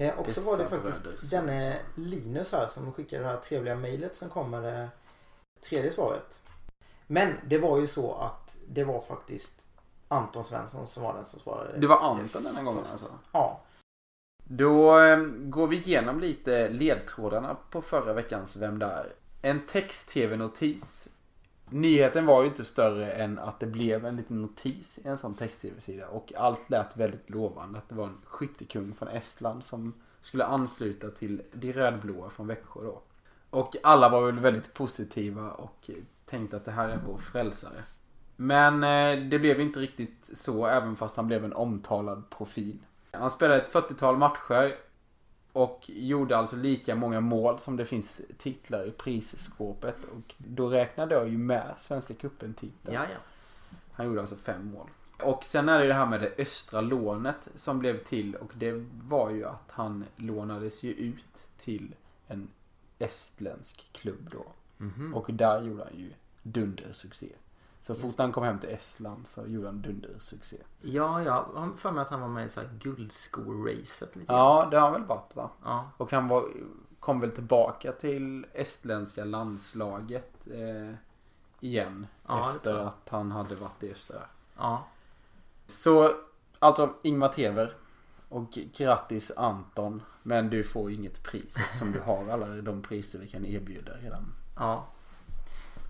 Eh, 0.00 0.18
och 0.18 0.30
så 0.30 0.40
var 0.40 0.58
det 0.58 0.66
faktiskt 0.66 1.30
denne 1.30 1.78
Linus 1.94 2.52
här 2.52 2.66
som 2.66 2.92
skickade 2.92 3.22
det 3.22 3.28
här 3.28 3.36
trevliga 3.36 3.76
mejlet 3.76 4.16
som 4.16 4.28
kom 4.28 4.50
med 4.50 4.62
det 4.62 4.88
tredje 5.60 5.92
svaret. 5.92 6.42
Men 7.06 7.34
det 7.46 7.58
var 7.58 7.78
ju 7.78 7.86
så 7.86 8.14
att 8.14 8.58
det 8.68 8.84
var 8.84 9.00
faktiskt 9.00 9.54
Anton 10.08 10.44
Svensson 10.44 10.86
som 10.86 11.02
var 11.02 11.14
den 11.14 11.24
som 11.24 11.40
svarade. 11.40 11.78
Det 11.78 11.86
var 11.86 12.00
Anton 12.00 12.42
denna 12.42 12.62
gången 12.62 12.84
alltså. 12.92 13.10
Ja. 13.32 13.60
Då 14.44 15.00
eh, 15.00 15.18
går 15.26 15.66
vi 15.66 15.76
igenom 15.76 16.20
lite 16.20 16.68
ledtrådarna 16.68 17.56
på 17.70 17.82
förra 17.82 18.12
veckans 18.12 18.56
Vem 18.56 18.78
där? 18.78 19.12
En 19.42 19.66
text-tv-notis. 19.66 21.08
Nyheten 21.70 22.26
var 22.26 22.42
ju 22.42 22.48
inte 22.48 22.64
större 22.64 23.12
än 23.12 23.38
att 23.38 23.60
det 23.60 23.66
blev 23.66 24.06
en 24.06 24.16
liten 24.16 24.42
notis 24.42 24.98
i 25.04 25.08
en 25.08 25.18
sån 25.18 25.34
text-tv-sida. 25.34 26.08
Och 26.08 26.32
allt 26.36 26.70
lät 26.70 26.96
väldigt 26.96 27.30
lovande. 27.30 27.78
Att 27.78 27.88
det 27.88 27.94
var 27.94 28.06
en 28.06 28.18
skyttekung 28.24 28.94
från 28.94 29.08
Estland 29.08 29.64
som 29.64 29.94
skulle 30.20 30.44
ansluta 30.44 31.10
till 31.10 31.42
de 31.52 31.72
rödblåa 31.72 32.30
från 32.30 32.46
Växjö 32.46 32.82
då. 32.82 33.02
Och 33.50 33.76
alla 33.82 34.08
var 34.08 34.26
väl 34.26 34.38
väldigt 34.38 34.74
positiva 34.74 35.50
och 35.50 35.90
tänkte 36.26 36.56
att 36.56 36.64
det 36.64 36.70
här 36.70 36.88
är 36.88 37.00
vår 37.06 37.18
frälsare. 37.18 37.82
Men 38.36 38.84
eh, 38.84 39.28
det 39.28 39.38
blev 39.38 39.60
inte 39.60 39.80
riktigt 39.80 40.30
så 40.34 40.66
även 40.66 40.96
fast 40.96 41.16
han 41.16 41.26
blev 41.26 41.44
en 41.44 41.52
omtalad 41.52 42.30
profil. 42.30 42.78
Han 43.10 43.30
spelade 43.30 43.60
ett 43.60 43.72
40-tal 43.72 44.16
matcher 44.16 44.74
och 45.52 45.84
gjorde 45.86 46.36
alltså 46.36 46.56
lika 46.56 46.94
många 46.94 47.20
mål 47.20 47.58
som 47.58 47.76
det 47.76 47.84
finns 47.84 48.20
titlar 48.38 48.84
i 48.84 48.90
prisskåpet. 48.90 49.96
Och 50.04 50.34
då 50.36 50.68
räknade 50.68 51.14
jag 51.14 51.28
ju 51.28 51.38
med 51.38 51.74
Svenska 51.78 52.14
cupen-titeln. 52.14 52.94
Ja, 52.94 53.02
ja. 53.12 53.18
Han 53.92 54.06
gjorde 54.06 54.20
alltså 54.20 54.36
fem 54.36 54.72
mål. 54.72 54.88
Och 55.22 55.44
sen 55.44 55.68
är 55.68 55.80
det 55.80 55.86
det 55.86 55.94
här 55.94 56.06
med 56.06 56.20
det 56.20 56.32
östra 56.38 56.80
lånet 56.80 57.48
som 57.54 57.78
blev 57.78 58.04
till 58.04 58.34
och 58.34 58.52
det 58.54 58.86
var 59.04 59.30
ju 59.30 59.44
att 59.44 59.70
han 59.70 60.04
lånades 60.16 60.82
ju 60.82 60.92
ut 60.92 61.48
till 61.56 61.94
en 62.26 62.48
estländsk 62.98 63.88
klubb 63.92 64.28
då. 64.32 64.44
Mhm. 64.76 65.14
Och 65.14 65.32
där 65.32 65.62
gjorde 65.62 65.84
han 65.84 65.98
ju 65.98 66.10
dundersuccé. 66.42 67.28
Så 67.82 67.94
fort 67.94 68.18
han 68.18 68.32
kom 68.32 68.44
hem 68.44 68.58
till 68.58 68.68
Estland 68.68 69.26
så 69.26 69.46
gjorde 69.46 69.66
han 69.66 69.82
dundersuccé. 69.82 70.56
Ja, 70.80 71.22
jag 71.22 71.32
har 71.32 71.76
för 71.76 71.90
mig 71.92 72.02
att 72.02 72.10
han 72.10 72.20
var 72.20 72.28
med 72.28 72.46
i 72.46 72.48
så 72.48 72.60
här 72.60 72.68
guldsko-racet 72.80 74.16
lite 74.16 74.32
Ja, 74.32 74.68
det 74.70 74.76
har 74.76 74.90
han 74.90 74.92
väl 74.92 75.04
varit 75.08 75.36
va? 75.36 75.50
Ja. 75.64 75.90
Och 75.96 76.12
han 76.12 76.28
var, 76.28 76.44
kom 77.00 77.20
väl 77.20 77.30
tillbaka 77.30 77.92
till 77.92 78.46
estländska 78.52 79.24
landslaget 79.24 80.46
eh, 80.46 80.94
igen. 81.60 82.06
Ja, 82.26 82.34
det 82.34 82.42
tror 82.42 82.56
efter 82.56 82.76
jag. 82.76 82.86
att 82.86 83.08
han 83.08 83.32
hade 83.32 83.54
varit 83.54 83.82
i 83.82 83.92
östra. 83.92 84.22
Ja. 84.56 84.86
Så 85.66 86.10
alltså 86.58 86.94
Ingmar 87.02 87.28
Tever. 87.28 87.72
Och 88.28 88.58
grattis 88.76 89.32
Anton. 89.36 90.02
Men 90.22 90.50
du 90.50 90.64
får 90.64 90.90
inget 90.90 91.22
pris 91.22 91.56
som 91.78 91.92
du 91.92 92.00
har 92.00 92.28
alla 92.30 92.46
de 92.46 92.82
priser 92.82 93.18
vi 93.18 93.28
kan 93.28 93.44
erbjuda 93.44 93.92
redan. 93.92 94.34
Ja. 94.56 94.86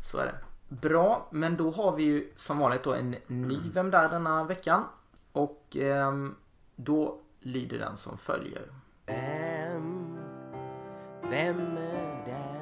Så 0.03 0.19
är 0.19 0.25
det. 0.27 0.35
Bra, 0.71 1.27
men 1.31 1.57
då 1.57 1.71
har 1.71 1.97
vi 1.97 2.03
ju 2.03 2.33
som 2.37 2.59
vanligt 2.59 2.83
då 2.83 2.95
en 2.95 3.17
ny 3.27 3.59
Vem 3.73 3.91
där 3.91 4.09
denna 4.09 4.45
veckan. 4.45 4.85
Och 5.33 5.77
ehm, 5.77 6.35
då 6.77 7.19
lyder 7.41 7.79
den 7.79 7.97
som 7.97 8.19
följer. 8.19 8.63
Vem, 9.07 10.19
vem 11.23 11.77
är 11.77 12.25
där? 12.27 12.61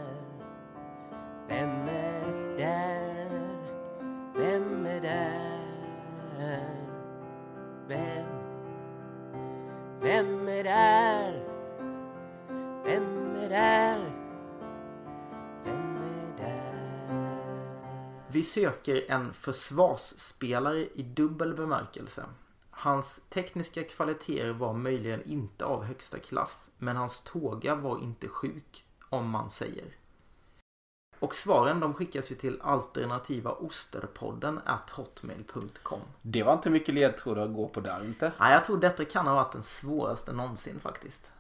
Vem 1.49 1.71
är 1.71 2.59
där? 2.59 3.29
Vem 4.37 4.87
är 4.87 5.01
där? 5.01 5.59
Vem? 7.89 8.27
Vem 10.01 10.49
är 10.49 10.65
där? 10.65 10.98
Vi 18.31 18.43
söker 18.43 19.11
en 19.11 19.33
försvarsspelare 19.33 20.87
i 20.95 21.03
dubbel 21.03 21.55
bemärkelse. 21.55 22.25
Hans 22.71 23.21
tekniska 23.29 23.85
kvaliteter 23.85 24.53
var 24.53 24.73
möjligen 24.73 25.23
inte 25.23 25.65
av 25.65 25.85
högsta 25.85 26.19
klass, 26.19 26.71
men 26.79 26.97
hans 26.97 27.21
tåga 27.21 27.75
var 27.75 27.99
inte 27.99 28.29
sjuk, 28.29 28.85
om 29.09 29.31
man 29.31 29.51
säger. 29.51 29.97
Och 31.19 31.35
svaren 31.35 31.81
de 31.81 31.95
skickas 31.95 32.31
ju 32.31 32.35
till 32.35 32.61
alternativa 32.61 33.53
osterpodden 33.53 34.61
at 34.65 34.91
hotmail.com. 34.91 36.01
Det 36.23 36.43
var 36.43 36.53
inte 36.53 36.71
mycket 36.71 36.95
ledtrådar 36.95 37.43
att 37.45 37.55
gå 37.55 37.69
på 37.69 37.81
där 37.81 38.05
inte. 38.05 38.33
Ja, 38.39 38.53
jag 38.53 38.65
tror 38.65 38.79
detta 38.79 39.05
kan 39.05 39.27
ha 39.27 39.35
varit 39.35 39.53
den 39.53 39.63
svåraste 39.63 40.33
någonsin 40.33 40.81
faktiskt. 40.81 41.33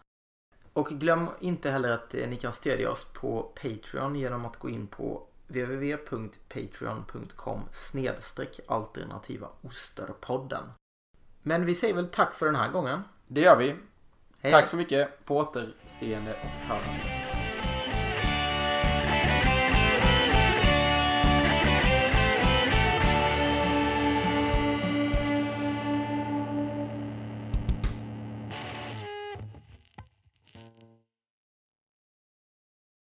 Och 0.72 0.88
glöm 0.88 1.29
inte 1.40 1.70
heller 1.70 1.90
att 1.90 2.14
eh, 2.14 2.29
ni 2.29 2.37
kan 2.37 2.53
stödja 2.53 2.90
oss 2.90 3.05
på 3.05 3.42
Patreon 3.62 4.14
genom 4.14 4.46
att 4.46 4.57
gå 4.57 4.68
in 4.68 4.87
på 4.87 5.27
www.patreon.com 5.48 7.61
snedstreck 7.72 8.61
alternativa 8.66 9.48
osterpodden. 9.62 10.64
Men 11.42 11.66
vi 11.66 11.74
säger 11.74 11.94
väl 11.94 12.06
tack 12.06 12.34
för 12.34 12.46
den 12.46 12.56
här 12.56 12.70
gången. 12.70 13.02
Det 13.26 13.40
gör 13.40 13.56
vi. 13.56 13.76
Hej. 14.40 14.52
Tack 14.52 14.66
så 14.66 14.76
mycket. 14.76 15.24
På 15.24 15.37
återseende 15.37 16.32
och 16.32 16.68
hörande. 16.68 17.38